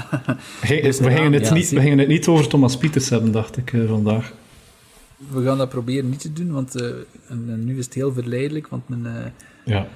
[0.60, 3.88] we, gingen het niet, we gingen het niet over Thomas Pieters hebben, dacht ik, uh,
[3.88, 4.32] vandaag.
[5.28, 8.68] We gaan dat proberen niet te doen, want en, en nu is het heel verleidelijk,
[8.68, 9.32] want mijn...
[9.64, 9.86] ja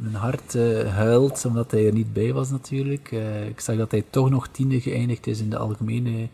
[0.00, 3.10] mijn hart uh, huilt omdat hij er niet bij was natuurlijk.
[3.48, 6.28] Ik zag dat hij toch nog tiende geëindigd is in de algemene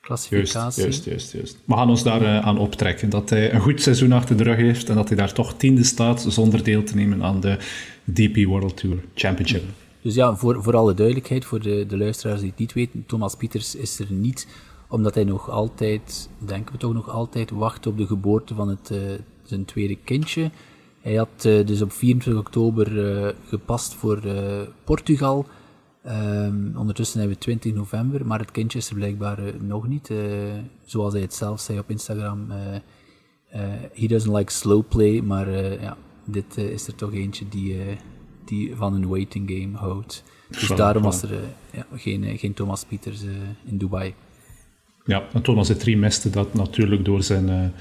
[0.00, 0.82] klassificatie.
[0.82, 1.58] Juist, juist, juist.
[1.64, 3.10] We gaan ons daar aan optrekken.
[3.10, 5.84] Dat hij een goed seizoen achter de rug heeft en dat hij daar toch tiende
[5.84, 7.58] staat zonder deel te nemen aan de
[8.04, 9.62] DP World Tour Championship.
[10.08, 13.34] Dus ja, voor, voor alle duidelijkheid, voor de, de luisteraars die het niet weten, Thomas
[13.34, 14.46] Pieters is er niet
[14.88, 18.92] omdat hij nog altijd, denken we toch nog altijd, wacht op de geboorte van het,
[19.42, 20.50] zijn tweede kindje.
[21.00, 24.22] Hij had uh, dus op 24 oktober uh, gepast voor
[24.84, 25.46] Portugal.
[26.06, 30.10] Um, ondertussen hebben we 20 november, maar het kindje is er blijkbaar nog niet.
[30.84, 32.46] zoals hij het zelf zei op Instagram.
[33.92, 35.50] he doesn't like slow play, maar
[35.80, 37.76] ja, dit is er toch eentje die,
[38.48, 40.24] die van een waiting game houdt.
[40.48, 41.30] Dus daarom was er
[41.70, 43.22] ja, geen, geen Thomas Pieters
[43.64, 44.14] in Dubai.
[45.04, 47.72] Ja, en Thomas de Trie miste dat natuurlijk door zijn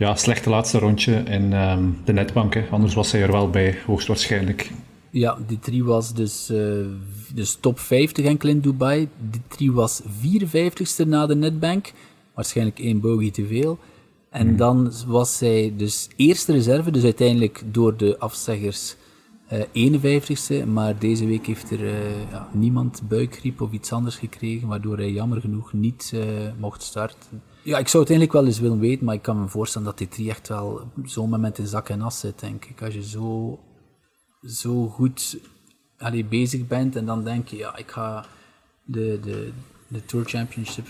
[0.00, 2.54] ja, slechte laatste rondje in um, de netbank.
[2.54, 2.66] Hè.
[2.70, 4.70] Anders was hij er wel bij, hoogstwaarschijnlijk.
[5.10, 6.86] Ja, die drie was dus, uh,
[7.34, 9.08] dus top 50 enkel in Dubai.
[9.30, 11.92] Die drie was 54ste na de netbank.
[12.34, 13.78] Waarschijnlijk één bogey te veel.
[14.30, 14.56] En hmm.
[14.56, 18.96] dan was zij dus eerste reserve, dus uiteindelijk door de afzeggers
[19.52, 20.66] uh, 51ste.
[20.66, 25.10] Maar deze week heeft er uh, ja, niemand buikgriep of iets anders gekregen, waardoor hij
[25.10, 26.22] jammer genoeg niet uh,
[26.58, 27.42] mocht starten.
[27.62, 30.08] Ja, ik zou uiteindelijk wel eens willen weten, maar ik kan me voorstellen dat die
[30.08, 32.82] drie echt wel zo'n moment in zak en as zit, denk ik.
[32.82, 33.58] Als je zo,
[34.42, 35.38] zo goed
[35.98, 38.26] allee, bezig bent en dan denk je, ja, ik ga
[38.84, 39.52] de, de,
[39.88, 40.86] de Tour Championship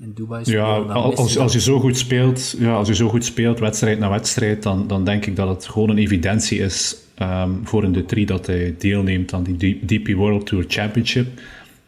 [0.00, 0.64] in Dubai spelen.
[0.64, 4.08] Ja, als, als je zo goed speelt, ja, als je zo goed speelt, wedstrijd na
[4.08, 8.04] wedstrijd, dan, dan denk ik dat het gewoon een evidentie is um, voor een de
[8.04, 11.40] drie dat hij deelneemt aan die DP World Tour Championship.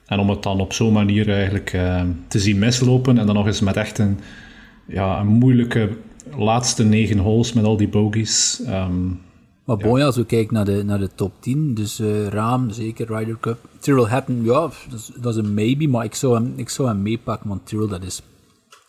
[0.06, 3.46] En om het dan op zo'n manier eigenlijk uh, te zien mislopen en dan nog
[3.46, 4.18] eens met echt een,
[4.86, 5.88] ja, een moeilijke
[6.36, 8.62] laatste negen holes met al die bogies.
[8.68, 9.20] Um,
[9.64, 10.04] maar ja.
[10.04, 13.58] als we kijken naar de, naar de top 10, dus uh, Raam, zeker, Ryder Cup.
[13.78, 14.70] Tyrrell Hatton, ja,
[15.20, 18.02] dat is, een maybe, maar ik zou hem, ik zou hem meepakken, want Tyrrell, dat
[18.02, 18.22] is,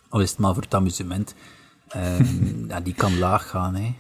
[0.09, 1.36] al is het maar voor het amusement,
[1.95, 3.93] um, ja, die kan laag gaan, hè.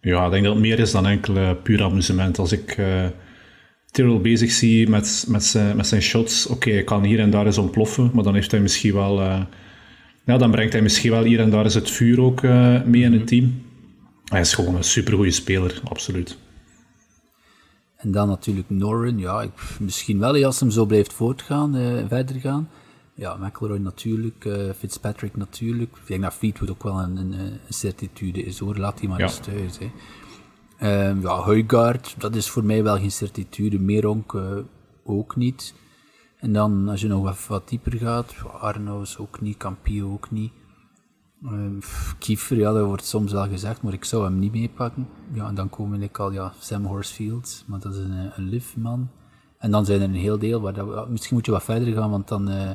[0.00, 2.38] Ja, ik denk dat het meer is dan enkel uh, puur amusement.
[2.38, 3.04] Als ik uh,
[3.90, 7.30] Tyrrell bezig zie met, met, zijn, met zijn shots, oké, okay, hij kan hier en
[7.30, 9.22] daar eens ontploffen, maar dan heeft hij misschien wel...
[10.24, 12.42] Ja, dan brengt hij misschien wel hier en daar eens het vuur ook
[12.84, 13.62] mee in het team.
[14.32, 16.38] Hij is gewoon een supergoeie speler, absoluut.
[17.96, 21.74] En dan natuurlijk Noren, ja, ik, misschien wel als hem zo blijft voortgaan,
[22.08, 22.68] verder gaan.
[23.14, 25.96] Ja, McElroy natuurlijk, uh, Fitzpatrick natuurlijk.
[25.96, 29.18] Ik denk dat Fleetwood ook wel een, een, een certitude is hoor, laat die maar
[29.18, 29.24] ja.
[29.24, 29.78] eens thuis.
[29.78, 29.90] Hè.
[31.08, 33.78] Um, ja, Huygaard, dat is voor mij wel geen certitude.
[33.78, 34.56] Meronk uh,
[35.04, 35.74] ook niet.
[36.36, 40.52] En dan, als je nog wat, wat dieper gaat, Arno's ook niet, Campio ook niet.
[41.44, 41.78] Um,
[42.18, 45.08] Kiefer, ja, dat wordt soms wel gezegd, maar ik zou hem niet meepakken.
[45.32, 49.08] Ja, en dan komen ik al, ja, Sam Horsfield, maar dat is een, een liftman.
[49.58, 52.10] En dan zijn er een heel deel, waar dat, misschien moet je wat verder gaan,
[52.10, 52.50] want dan...
[52.50, 52.70] Uh,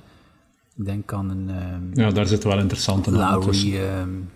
[0.78, 1.50] ik denk aan een...
[1.74, 4.30] Um, ja, daar zit wel interessante Lowry, um,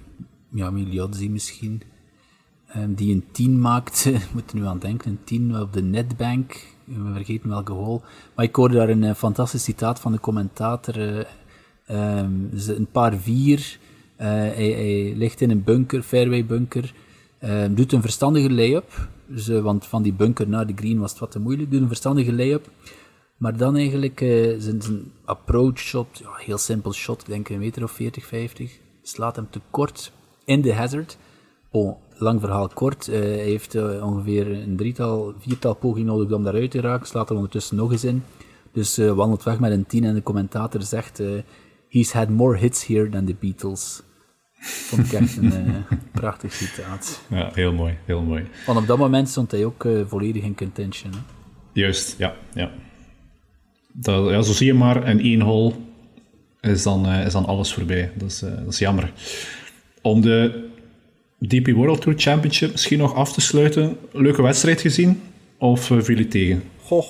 [0.50, 1.82] ja, Miliozzi misschien.
[2.78, 5.82] Um, die een 10 maakte, ik moet er nu aan denken, een 10 op de
[5.82, 6.68] netbank.
[6.84, 8.02] We vergeten welke hole.
[8.36, 10.98] Maar ik hoorde daar een uh, fantastisch citaat van de commentator.
[11.88, 12.26] Uh,
[12.68, 13.80] een paar vier.
[14.22, 16.94] Uh, hij, ligt in een bunker, fairway bunker.
[17.70, 19.10] doet een verstandige lay-up.
[19.26, 21.72] Dus, want van die bunker naar de green was het wat te moeilijk.
[21.72, 22.70] Doet een verstandige lay-up.
[23.42, 27.60] Maar dan eigenlijk uh, zijn, zijn approach shot, ja, heel simpel shot, ik denk een
[27.60, 28.80] meter of 40, 50.
[29.02, 30.12] Slaat hem te kort
[30.46, 31.18] in de hazard.
[31.70, 33.06] Oh, lang verhaal kort.
[33.06, 37.08] Hij heeft ongeveer een drietal, viertal pogingen nodig om daaruit te raken.
[37.08, 38.24] Slaat er ondertussen nog eens in.
[38.72, 41.22] Dus wandelt weg met een 10 en de commentator zegt:
[41.90, 44.02] He's had more hits here than the Beatles.
[44.62, 45.64] Vond ik echt een
[46.12, 47.22] prachtig citaat.
[47.28, 48.47] Ja, heel mooi, heel mooi.
[48.66, 51.12] Want op dat moment stond hij ook volledig in contention.
[51.12, 51.20] Hè?
[51.74, 52.72] Juist, ja, ja
[53.93, 55.74] dat, ja, zo zie je maar, in één hole
[56.62, 58.12] is dan, uh, is dan alles voorbij.
[58.16, 59.12] Dat is, dat is jammer.
[60.01, 60.70] Om de
[61.39, 65.22] DP World Tour Championship misschien nog af te sluiten, leuke wedstrijd gezien?
[65.57, 66.64] Of viel je tegen?
[66.82, 67.05] Goh,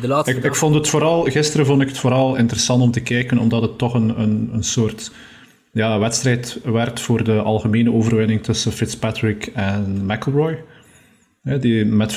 [0.00, 3.00] de laatste ik, ik, vond het vooral, gisteren vond ik het vooral interessant om te
[3.00, 5.12] kijken, omdat het toch een, een, een soort
[5.72, 10.64] ja, wedstrijd werd voor de algemene overwinning tussen Fitzpatrick en McElroy.
[11.42, 12.12] Die met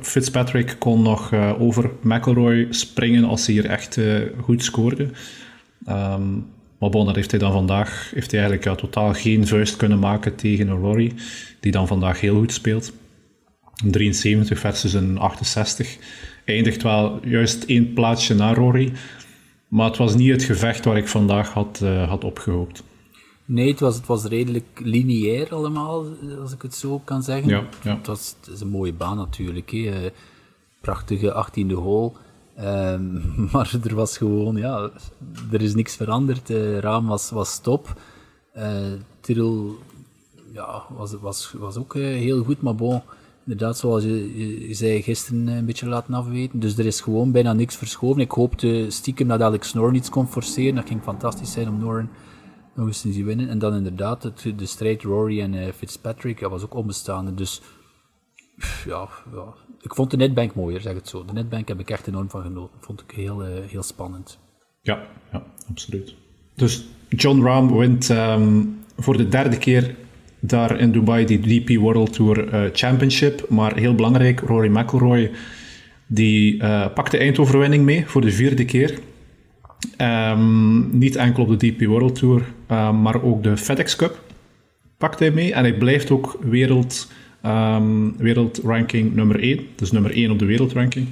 [0.00, 5.08] Fitzpatrick, kon nog uh, over McElroy springen als hij hier echt uh, goed scoorde.
[5.88, 6.46] Um,
[6.80, 10.34] maar bon, dat heeft hij dan vandaag heeft hij eigenlijk totaal geen vuist kunnen maken
[10.34, 11.12] tegen Rory,
[11.60, 12.92] die dan vandaag heel goed speelt.
[13.84, 15.96] Een 73 versus een 68.
[16.44, 18.92] Eindigt wel juist één plaatsje na Rory,
[19.68, 22.82] maar het was niet het gevecht waar ik vandaag had, uh, had opgehoopt.
[23.50, 26.06] Nee, het was, het was redelijk lineair allemaal,
[26.40, 27.48] als ik het zo kan zeggen.
[27.48, 27.96] Ja, ja.
[27.96, 29.70] Het, was, het is een mooie baan natuurlijk.
[29.70, 29.78] Hè.
[29.78, 30.10] Eh,
[30.80, 32.12] prachtige 18e hole.
[32.60, 33.22] Um,
[33.52, 34.90] maar er was gewoon, ja,
[35.52, 36.46] er is niks veranderd.
[36.46, 38.00] De raam was, was top.
[38.56, 39.52] Uh,
[40.52, 43.02] ja, was, was, was ook heel goed, maar bon,
[43.44, 46.60] inderdaad, zoals je, je, zei gisteren een beetje laten afweten.
[46.60, 48.20] Dus er is gewoon bijna niks verschoven.
[48.20, 50.74] Ik hoopte stiekem dat Alex Noor niets kon forceren.
[50.74, 52.10] Dat ging fantastisch zijn om Noren
[52.76, 53.48] eens te zien winnen.
[53.48, 57.34] En dan inderdaad, de strijd Rory en uh, Fitzpatrick, dat was ook onbestaande.
[57.34, 57.62] Dus
[58.86, 59.08] ja,
[59.80, 61.24] ik vond de netbank mooier, zeg het zo.
[61.24, 62.76] De netbank heb ik echt enorm van genoten.
[62.80, 64.38] Vond ik heel, uh, heel spannend.
[64.82, 66.14] Ja, ja, absoluut.
[66.54, 69.96] Dus John Rahm wint um, voor de derde keer
[70.40, 73.48] daar in Dubai die DP World Tour uh, Championship.
[73.48, 75.30] Maar heel belangrijk, Rory McIlroy
[76.06, 78.98] die uh, pakt de eindoverwinning mee voor de vierde keer.
[80.00, 84.20] Um, niet enkel op de DP World Tour, uh, maar ook de FedEx Cup
[85.00, 85.52] pakt hij mee.
[85.52, 87.10] En hij blijft ook wereld
[87.46, 89.60] um, wereldranking nummer 1.
[89.74, 91.06] Dus nummer 1 op de wereldranking.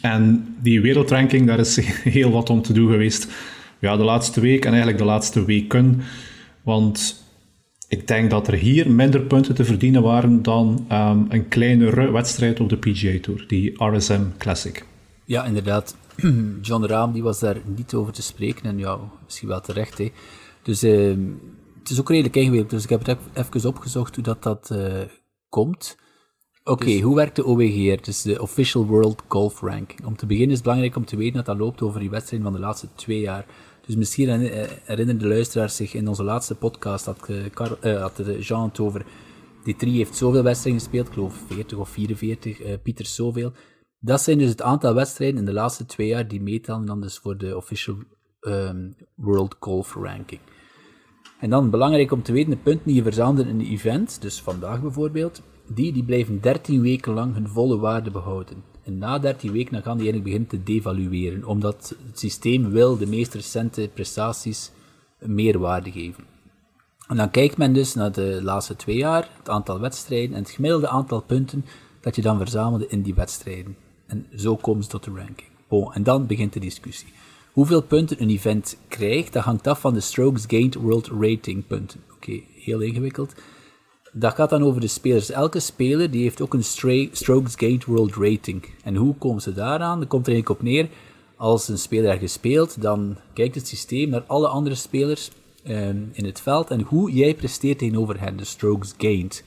[0.00, 1.76] En die wereldranking, daar is
[2.18, 3.28] heel wat om te doen geweest.
[3.78, 6.00] Ja, de laatste week en eigenlijk de laatste weken.
[6.62, 7.24] Want
[7.88, 12.60] ik denk dat er hier minder punten te verdienen waren dan um, een kleinere wedstrijd
[12.60, 14.84] op de PGA Tour, die RSM Classic.
[15.24, 15.96] Ja, inderdaad.
[16.62, 19.98] John Rahm die was daar niet over te spreken en ja, misschien wel terecht.
[19.98, 20.12] Hè.
[20.62, 21.16] Dus uh,
[21.78, 22.70] het is ook redelijk ingewikkeld.
[22.70, 25.00] Dus ik heb het even opgezocht hoe dat, dat uh,
[25.48, 25.96] komt.
[26.60, 27.02] Oké, okay, dus...
[27.02, 28.02] hoe werkt de OWGR?
[28.02, 30.04] Dus de Official World Golf Ranking.
[30.04, 32.50] Om te beginnen is het belangrijk om te weten dat dat loopt over die wedstrijden
[32.50, 33.46] van de laatste twee jaar.
[33.86, 34.28] Dus misschien
[34.84, 39.04] herinneren de luisteraars zich in onze laatste podcast dat uh, had Jean het over.
[39.64, 43.52] Die drie heeft zoveel wedstrijden gespeeld, ik geloof 40 of 44, uh, Pieter zoveel.
[44.04, 47.18] Dat zijn dus het aantal wedstrijden in de laatste twee jaar die meetellen dan dus
[47.18, 47.96] voor de official
[48.40, 50.40] um, World Golf Ranking.
[51.40, 54.40] En dan belangrijk om te weten, de punten die je verzamelt in een event, dus
[54.40, 55.42] vandaag bijvoorbeeld,
[55.74, 58.64] die, die blijven 13 weken lang hun volle waarde behouden.
[58.84, 62.96] En na 13 weken dan gaan die eigenlijk beginnen te devalueren, omdat het systeem wil
[62.96, 64.72] de meest recente prestaties
[65.18, 66.24] meer waarde geven.
[67.08, 70.50] En dan kijkt men dus naar de laatste twee jaar, het aantal wedstrijden en het
[70.50, 71.64] gemiddelde aantal punten
[72.00, 73.76] dat je dan verzamelde in die wedstrijden.
[74.12, 75.48] En zo komen ze tot de ranking.
[75.68, 77.08] Bon, en dan begint de discussie.
[77.52, 82.00] Hoeveel punten een event krijgt, dat hangt af van de Strokes Gained World Rating punten.
[82.14, 83.34] Oké, heel ingewikkeld.
[84.12, 85.30] Dat gaat dan over de spelers.
[85.30, 86.64] Elke speler die heeft ook een
[87.12, 88.64] Strokes Gained World Rating.
[88.82, 89.98] En hoe komen ze daaraan?
[89.98, 90.88] Dat komt er eigenlijk op neer.
[91.36, 95.30] Als een speler ergens speelt, dan kijkt het systeem naar alle andere spelers
[95.64, 99.44] ehm, in het veld en hoe jij presteert tegenover hen, de strokes gained.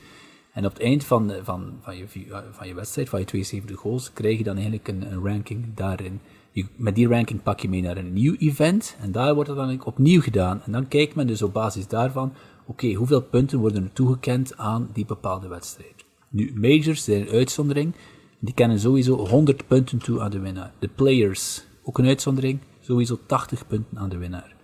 [0.56, 2.04] En op het eind van, van, van, je,
[2.50, 6.20] van je wedstrijd, van je 72 goals, krijg je dan eigenlijk een, een ranking daarin.
[6.50, 9.58] Je, met die ranking pak je mee naar een nieuw event en daar wordt het
[9.58, 10.62] dan opnieuw gedaan.
[10.64, 12.32] En dan kijkt men dus op basis daarvan,
[12.66, 16.04] oké, hoeveel punten worden er toegekend aan die bepaalde wedstrijd.
[16.28, 17.94] Nu, majors zijn een uitzondering,
[18.38, 20.72] die kennen sowieso 100 punten toe aan de winnaar.
[20.78, 24.54] De players, ook een uitzondering, sowieso 80 punten aan de winnaar.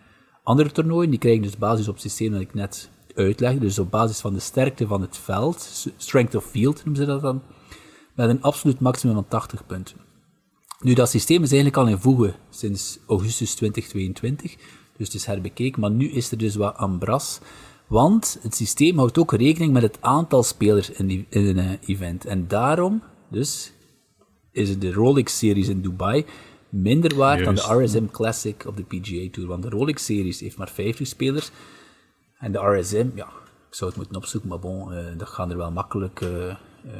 [0.42, 3.90] Andere toernooien, die krijgen dus basis op het systeem dat ik net uitleggen, dus op
[3.90, 7.42] basis van de sterkte van het veld, strength of field noemen ze dat dan,
[8.14, 9.96] met een absoluut maximum van 80 punten.
[10.80, 14.56] Nu, dat systeem is eigenlijk al in voegen sinds augustus 2022,
[14.96, 17.38] dus het is herbekeken, maar nu is er dus wat ambras,
[17.86, 22.24] want het systeem houdt ook rekening met het aantal spelers in, die, in een event.
[22.24, 23.72] En daarom, dus,
[24.52, 26.24] is de Rolex-series in Dubai
[26.72, 30.70] minder waard dan de RSM Classic op de PGA Tour, want de Rolex-series heeft maar
[30.70, 31.50] 50 spelers,
[32.42, 33.26] en de RSM, ja,
[33.68, 36.52] ik zou het moeten opzoeken, maar bon, uh, dat gaan er wel makkelijk, uh, uh,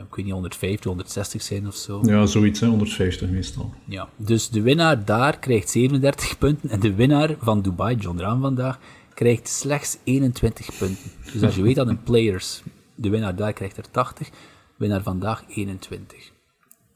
[0.09, 2.01] ik weet niet, 150, 160 zijn of zo.
[2.03, 3.73] Ja, zoiets, hè, 150 meestal.
[3.85, 8.41] Ja, dus de winnaar daar krijgt 37 punten en de winnaar van Dubai, John Rahm
[8.41, 8.79] vandaag,
[9.15, 11.11] krijgt slechts 21 punten.
[11.33, 12.63] Dus als je weet dat een players,
[12.95, 14.31] de winnaar daar krijgt er 80,
[14.77, 16.33] winnaar vandaag 21.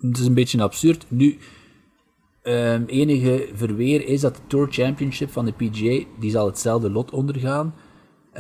[0.01, 1.05] Het is een beetje absurd.
[1.09, 1.39] Nu,
[2.43, 7.11] um, enige verweer is dat de Tour Championship van de PGA, die zal hetzelfde lot
[7.11, 7.75] ondergaan.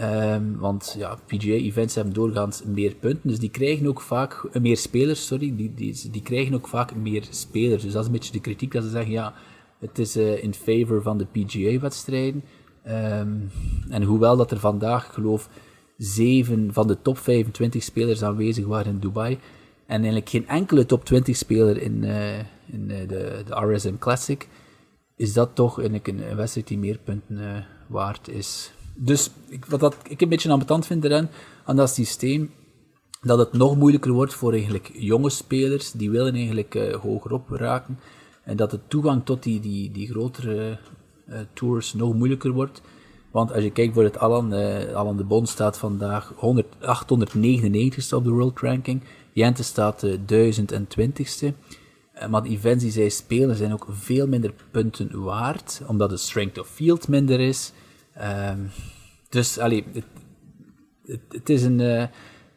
[0.03, 4.77] Um, want ja, PGA-events hebben doorgaans meer punten, dus die krijgen ook vaak uh, meer
[4.77, 7.83] spelers, sorry, die, die, die krijgen ook vaak meer spelers.
[7.83, 9.35] Dus dat is een beetje de kritiek dat ze zeggen, ja,
[9.79, 12.45] het is uh, in favor van de PGA-wedstrijden.
[12.87, 13.51] Um,
[13.89, 15.49] en hoewel dat er vandaag, geloof
[15.97, 19.39] zeven van de top 25 spelers aanwezig waren in Dubai,
[19.87, 24.49] en eigenlijk geen enkele top 20 speler in, uh, in de, de RSM Classic,
[25.17, 28.73] is dat toch een, een wedstrijd die meer punten waard is.
[28.97, 31.31] Dus ik, wat dat, ik een beetje ambetant vind eraan,
[31.65, 32.51] aan dat systeem,
[33.21, 37.99] dat het nog moeilijker wordt voor eigenlijk jonge spelers, die willen eigenlijk uh, hogerop raken,
[38.45, 40.79] en dat de toegang tot die, die, die grotere
[41.29, 42.81] uh, tours nog moeilijker wordt.
[43.31, 48.25] Want als je kijkt voor het Alan, uh, de Bon staat vandaag 100, 899ste op
[48.25, 51.55] de World Ranking, Jente staat uh, 1020ste.
[52.31, 56.59] Maar de events die zij spelen zijn ook veel minder punten waard, omdat de strength
[56.59, 57.73] of field minder is.
[58.23, 58.71] Um,
[59.29, 60.05] dus allee, het,
[61.07, 62.05] het, het, is een, uh,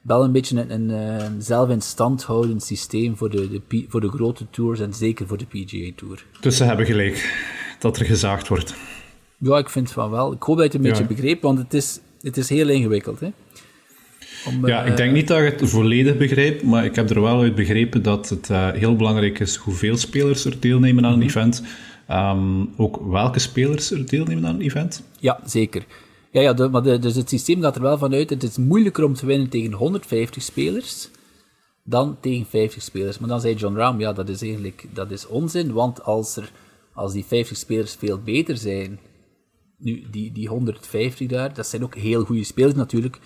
[0.02, 0.90] wel een beetje een, een
[1.22, 5.28] uh, zelf in stand houdend systeem voor de, de, voor de grote tours en zeker
[5.28, 6.26] voor de PGA Tour.
[6.42, 7.34] Dus ze hebben gelijk
[7.80, 8.76] dat er gezaagd wordt.
[9.38, 10.34] Ja, ik vind van wel.
[10.34, 13.20] Ik hoop dat je het een beetje begreep, want het is, het is heel ingewikkeld.
[13.20, 13.30] Hè?
[14.46, 17.42] Om, ja, ik denk niet dat ik het volledig begrijp, maar ik heb er wel
[17.42, 21.28] uit begrepen dat het uh, heel belangrijk is hoeveel spelers er deelnemen aan een mm
[21.28, 21.30] -hmm.
[21.30, 21.64] event.
[22.12, 25.04] Um, ook welke spelers er deelnemen aan een event?
[25.20, 25.86] Ja, zeker.
[26.32, 28.30] Ja, ja de, maar de, dus het systeem gaat er wel vanuit.
[28.30, 31.10] Het is moeilijker om te winnen tegen 150 spelers
[31.84, 33.20] dan tegen 50 spelers.
[33.20, 36.52] Maar dan zei John Rahm, ja, dat is eigenlijk dat is onzin, want als, er,
[36.94, 39.00] als die 50 spelers veel beter zijn,
[39.78, 43.20] nu, die, die 150 daar, dat zijn ook heel goede spelers natuurlijk,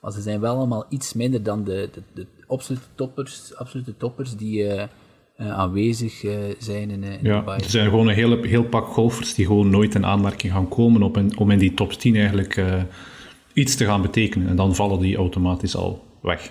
[0.00, 4.88] maar ze zijn wel allemaal iets minder dan de, de, absolute toppers, absolute toppers die
[5.38, 6.24] aanwezig
[6.58, 9.94] zijn in, in ja, Er zijn gewoon een heel, heel pak golfers die gewoon nooit
[9.94, 12.62] in aanmerking gaan komen op om in die top 10 eigenlijk
[13.52, 14.48] iets te gaan betekenen.
[14.48, 16.50] En dan vallen die automatisch al weg.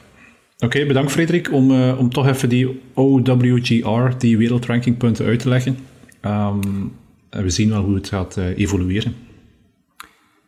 [0.59, 5.77] Oké, bedankt Frederik om, uh, om toch even die OWGR, die wereldrankingpunten uit te leggen.
[6.21, 6.93] Um,
[7.29, 9.15] en we zien wel hoe het gaat uh, evolueren.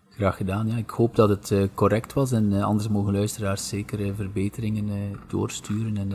[0.09, 0.77] Graag gedaan, ja.
[0.77, 6.11] Ik hoop dat het uh, correct was en anders mogen luisteraars zeker verbeteringen doorsturen en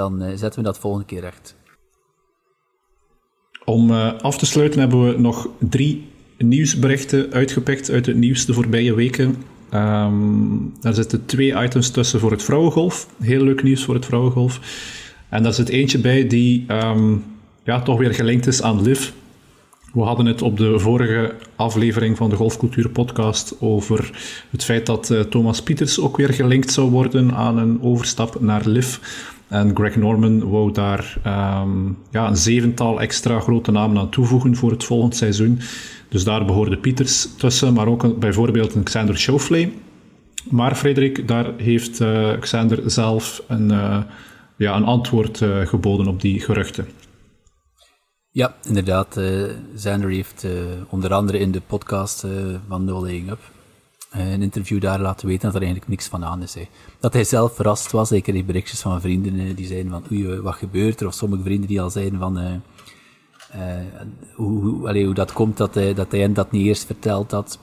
[0.00, 1.56] dan zetten we dat volgende keer recht.
[3.64, 3.90] Om
[4.20, 9.36] af te sluiten hebben we nog drie nieuwsberichten uitgepikt uit het nieuws de voorbije weken.
[9.74, 13.08] Um, daar zitten twee items tussen voor het vrouwengolf.
[13.20, 14.60] Heel leuk nieuws voor het vrouwengolf.
[15.28, 17.24] En daar zit eentje bij die um,
[17.64, 19.10] ja, toch weer gelinkt is aan Liv.
[19.92, 24.10] We hadden het op de vorige aflevering van de Golfcultuur podcast over
[24.50, 28.66] het feit dat uh, Thomas Pieters ook weer gelinkt zou worden aan een overstap naar
[28.66, 28.98] Liv.
[29.50, 34.70] En Greg Norman wou daar um, ja, een zevental extra grote namen aan toevoegen voor
[34.70, 35.60] het volgende seizoen.
[36.08, 39.70] Dus daar behoorde Pieters tussen, maar ook bijvoorbeeld een Xander Schauffele.
[40.50, 44.02] Maar Frederik, daar heeft uh, Xander zelf een, uh,
[44.56, 46.86] ja, een antwoord uh, geboden op die geruchten.
[48.30, 49.20] Ja, inderdaad.
[49.74, 50.46] Xander heeft
[50.88, 52.26] onder andere in de podcast
[52.68, 53.40] van No Laying Up
[54.10, 56.56] een interview daar laten weten dat er eigenlijk niks van aan is.
[57.00, 58.12] Dat hij zelf verrast was.
[58.12, 61.06] Ik kreeg berichtjes van vrienden die zeiden van oei, wat gebeurt er?
[61.06, 62.50] Of sommige vrienden die al zeiden van uh,
[64.34, 67.58] hoe, hoe, hoe, dat komt dat hij, dat hij dat niet eerst verteld had.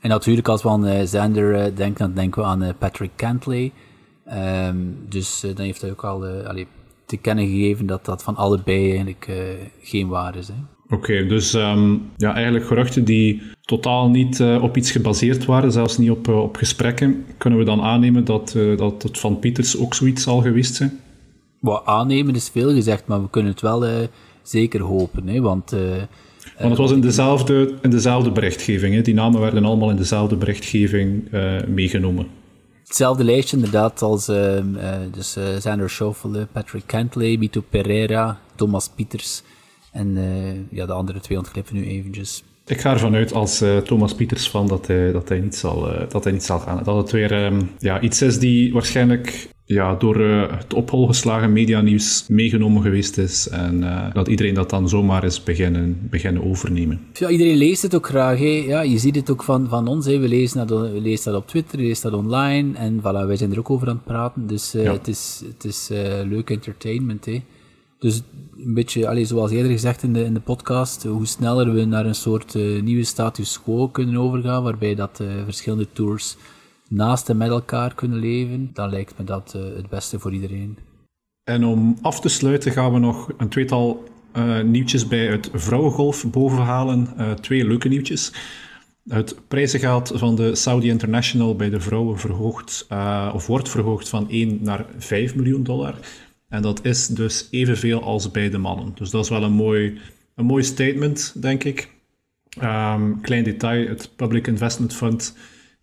[0.00, 3.72] En natuurlijk, als we aan uh, Zander denken, dan denken we aan Patrick Cantley.
[4.66, 6.66] Um, dus dan heeft hij ook al allee,
[7.06, 9.30] te kennen gegeven dat dat van allebei eigenlijk
[9.80, 10.50] geen waar is.
[10.84, 15.72] Oké, okay, dus um, ja, eigenlijk geruchten die totaal niet uh, op iets gebaseerd waren,
[15.72, 19.78] zelfs niet op, uh, op gesprekken, kunnen we dan aannemen dat, dat het van Pieters
[19.78, 21.00] ook zoiets zal geweest zijn?
[21.60, 24.08] Wat aannemen is veel gezegd, maar we kunnen het wel
[24.42, 25.28] zeker hopen.
[25.28, 25.80] Hè, want, uh,
[26.58, 28.94] want het was in dezelfde, in dezelfde berichtgeving.
[28.94, 29.02] Hè?
[29.02, 32.26] Die namen werden allemaal in dezelfde berichtgeving uh, meegenomen.
[32.92, 34.60] Hetzelfde lijstje inderdaad als uh,
[35.12, 39.42] dus, Xander Schauffele, Patrick Cantley, Mito Pereira, Thomas Pieters
[39.92, 40.16] en
[40.70, 42.42] ja, de andere twee ontklippen nu eventjes.
[42.66, 45.92] Ik ga ervan uit als uh, Thomas Pieters van dat hij, dat, hij niet zal,
[45.92, 46.82] uh, dat hij niet zal gaan.
[46.84, 51.06] Dat het weer um, ja, iets is die waarschijnlijk ja, door uh, het op hol
[51.06, 53.48] geslagen medianieuws meegenomen geweest is.
[53.48, 57.00] En uh, dat iedereen dat dan zomaar is beginnen, beginnen overnemen.
[57.12, 58.38] Ja, iedereen leest het ook graag.
[58.38, 58.64] Hè.
[58.66, 60.06] Ja, je ziet het ook van, van ons.
[60.06, 60.18] Hè.
[60.18, 62.78] We, lezen dat, we lezen dat op Twitter, we lezen dat online.
[62.78, 64.46] En voilà, wij zijn er ook over aan het praten.
[64.46, 64.92] Dus uh, ja.
[64.92, 65.88] het is, het is
[66.24, 67.24] leuk entertainment.
[67.24, 67.42] Hè.
[67.98, 68.22] Dus
[68.64, 72.06] een beetje, allez, zoals eerder gezegd in de, in de podcast, hoe sneller we naar
[72.06, 76.36] een soort nieuwe status quo kunnen overgaan, waarbij dat verschillende tours
[76.92, 80.78] naast en met elkaar kunnen leven, dan lijkt me dat uh, het beste voor iedereen.
[81.44, 84.04] En om af te sluiten gaan we nog een tweetal
[84.36, 87.08] uh, nieuwtjes bij het vrouwengolf bovenhalen.
[87.18, 88.32] Uh, twee leuke nieuwtjes.
[89.08, 92.86] Het prijzengeld van de Saudi International bij de vrouwen verhoogd,
[93.34, 95.94] of wordt verhoogd van 1 naar 5 miljoen dollar.
[96.48, 98.92] En dat is dus evenveel als bij de mannen.
[98.94, 99.98] Dus dat is wel een mooi,
[100.34, 101.88] een mooi statement, denk ik.
[102.62, 105.34] Um, klein detail, het Public Investment Fund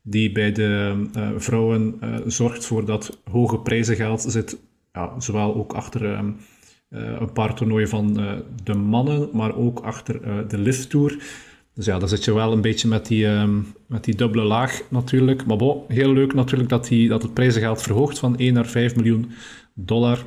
[0.09, 4.57] die bij de uh, vrouwen uh, zorgt voor dat hoge prijzengeld zit,
[4.93, 6.19] ja, zowel ook achter uh,
[7.19, 8.13] een paar toernooien van
[8.63, 11.17] de mannen, maar ook achter de lifttour.
[11.79, 14.81] Dus ja, daar zit je wel een beetje met die, ehm, met die dubbele laag
[14.89, 15.45] natuurlijk.
[15.45, 18.95] Maar bon, heel leuk natuurlijk dat, die, dat het prijzengeld verhoogt van 1 naar 5
[18.95, 19.31] miljoen
[19.73, 20.25] dollar.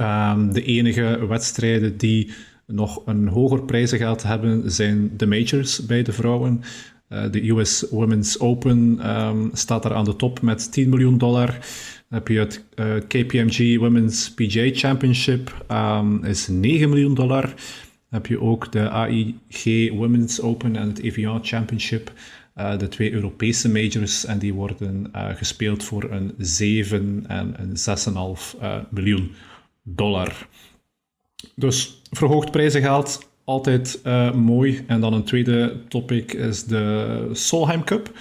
[0.00, 2.32] Um, de enige wedstrijden die
[2.66, 6.62] nog een hoger prijzengeld hebben zijn de majors bij de vrouwen.
[7.08, 11.46] Uh, de US Women's Open um, staat daar aan de top met 10 miljoen dollar.
[12.08, 17.42] Dan heb je het eh, KPMG Women's PGA Championship, um, is 9 miljoen dollar.
[17.42, 22.12] Dan heb je ook de AIG Women's Open en het Evian Championship.
[22.56, 27.76] Uh, de twee Europese majors en die worden gespeeld voor een 7 en een
[28.56, 29.34] 6,5 miljoen
[29.82, 30.48] dollar.
[31.54, 34.84] Dus verhoogd prijzengeld, altijd uh, mooi.
[34.86, 38.04] En dan een tweede topic is de Solheim Cup.
[38.04, 38.14] Dat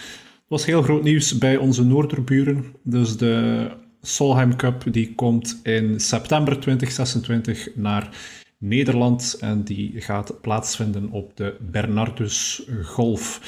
[0.48, 2.66] was heel groot nieuws bij onze Noorderburen.
[2.84, 3.68] Dus de
[4.02, 8.10] Solheim Cup die komt in september 2026 naar
[8.58, 9.38] Nederland.
[9.40, 13.40] En die gaat plaatsvinden op de Bernardus Golf.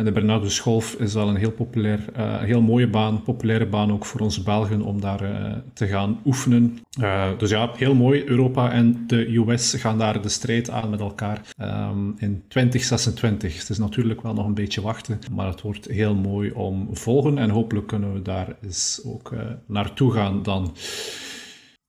[0.00, 3.92] En de Bernardus Golf is al een heel, populair, uh, heel mooie baan, populaire baan
[3.92, 6.78] ook voor onze Belgen om daar uh, te gaan oefenen.
[7.00, 8.24] Uh, dus ja, heel mooi.
[8.24, 13.58] Europa en de US gaan daar de strijd aan met elkaar um, in 2026.
[13.58, 17.38] Het is natuurlijk wel nog een beetje wachten, maar het wordt heel mooi om volgen
[17.38, 19.34] en hopelijk kunnen we daar eens ook
[19.66, 20.76] naartoe gaan dan.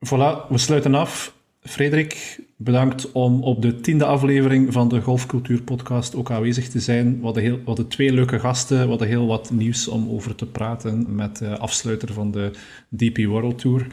[0.05, 1.39] Voilà, we sluiten af.
[1.63, 7.17] Frederik, bedankt om op de tiende aflevering van de Golfcultuur Podcast ook aanwezig te zijn.
[7.17, 10.45] We hadden, heel, hadden twee leuke gasten, we hadden heel wat nieuws om over te
[10.45, 12.51] praten met de afsluiter van de
[12.89, 13.87] DP World Tour.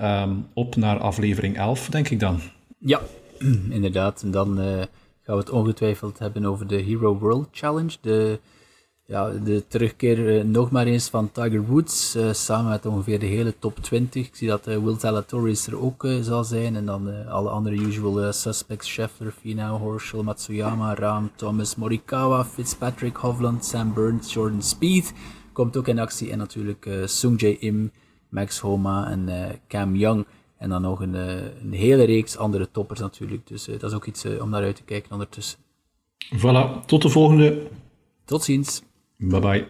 [0.00, 2.40] Um, op naar aflevering 11, denk ik dan.
[2.78, 3.00] Ja,
[3.70, 4.22] inderdaad.
[4.22, 4.66] En dan uh,
[5.22, 8.38] gaan we het ongetwijfeld hebben over de Hero World Challenge, de
[9.08, 13.26] ja, de terugkeer uh, nog maar eens van Tiger Woods, uh, samen met ongeveer de
[13.26, 14.26] hele top 20.
[14.26, 16.76] Ik zie dat uh, Will Zalatoris er ook zal zijn.
[16.76, 23.64] En dan alle andere usual suspects, Scheffler, Finau, Horschel, Matsuyama, Raam, Thomas, Morikawa, Fitzpatrick, Hovland,
[23.64, 25.12] Sam Burns, Jordan Speed
[25.52, 26.30] komt ook in actie.
[26.30, 27.92] En natuurlijk Sung Jae Im,
[28.28, 29.28] Max Homa en
[29.68, 30.26] Cam Young.
[30.56, 33.46] En dan nog een, een hele reeks andere toppers natuurlijk.
[33.46, 35.58] Dus dat is ook iets om naar uit te kijken ondertussen.
[36.36, 37.66] Voilà, tot de volgende.
[38.24, 38.82] Tot ziens.
[39.20, 39.66] Bye bye.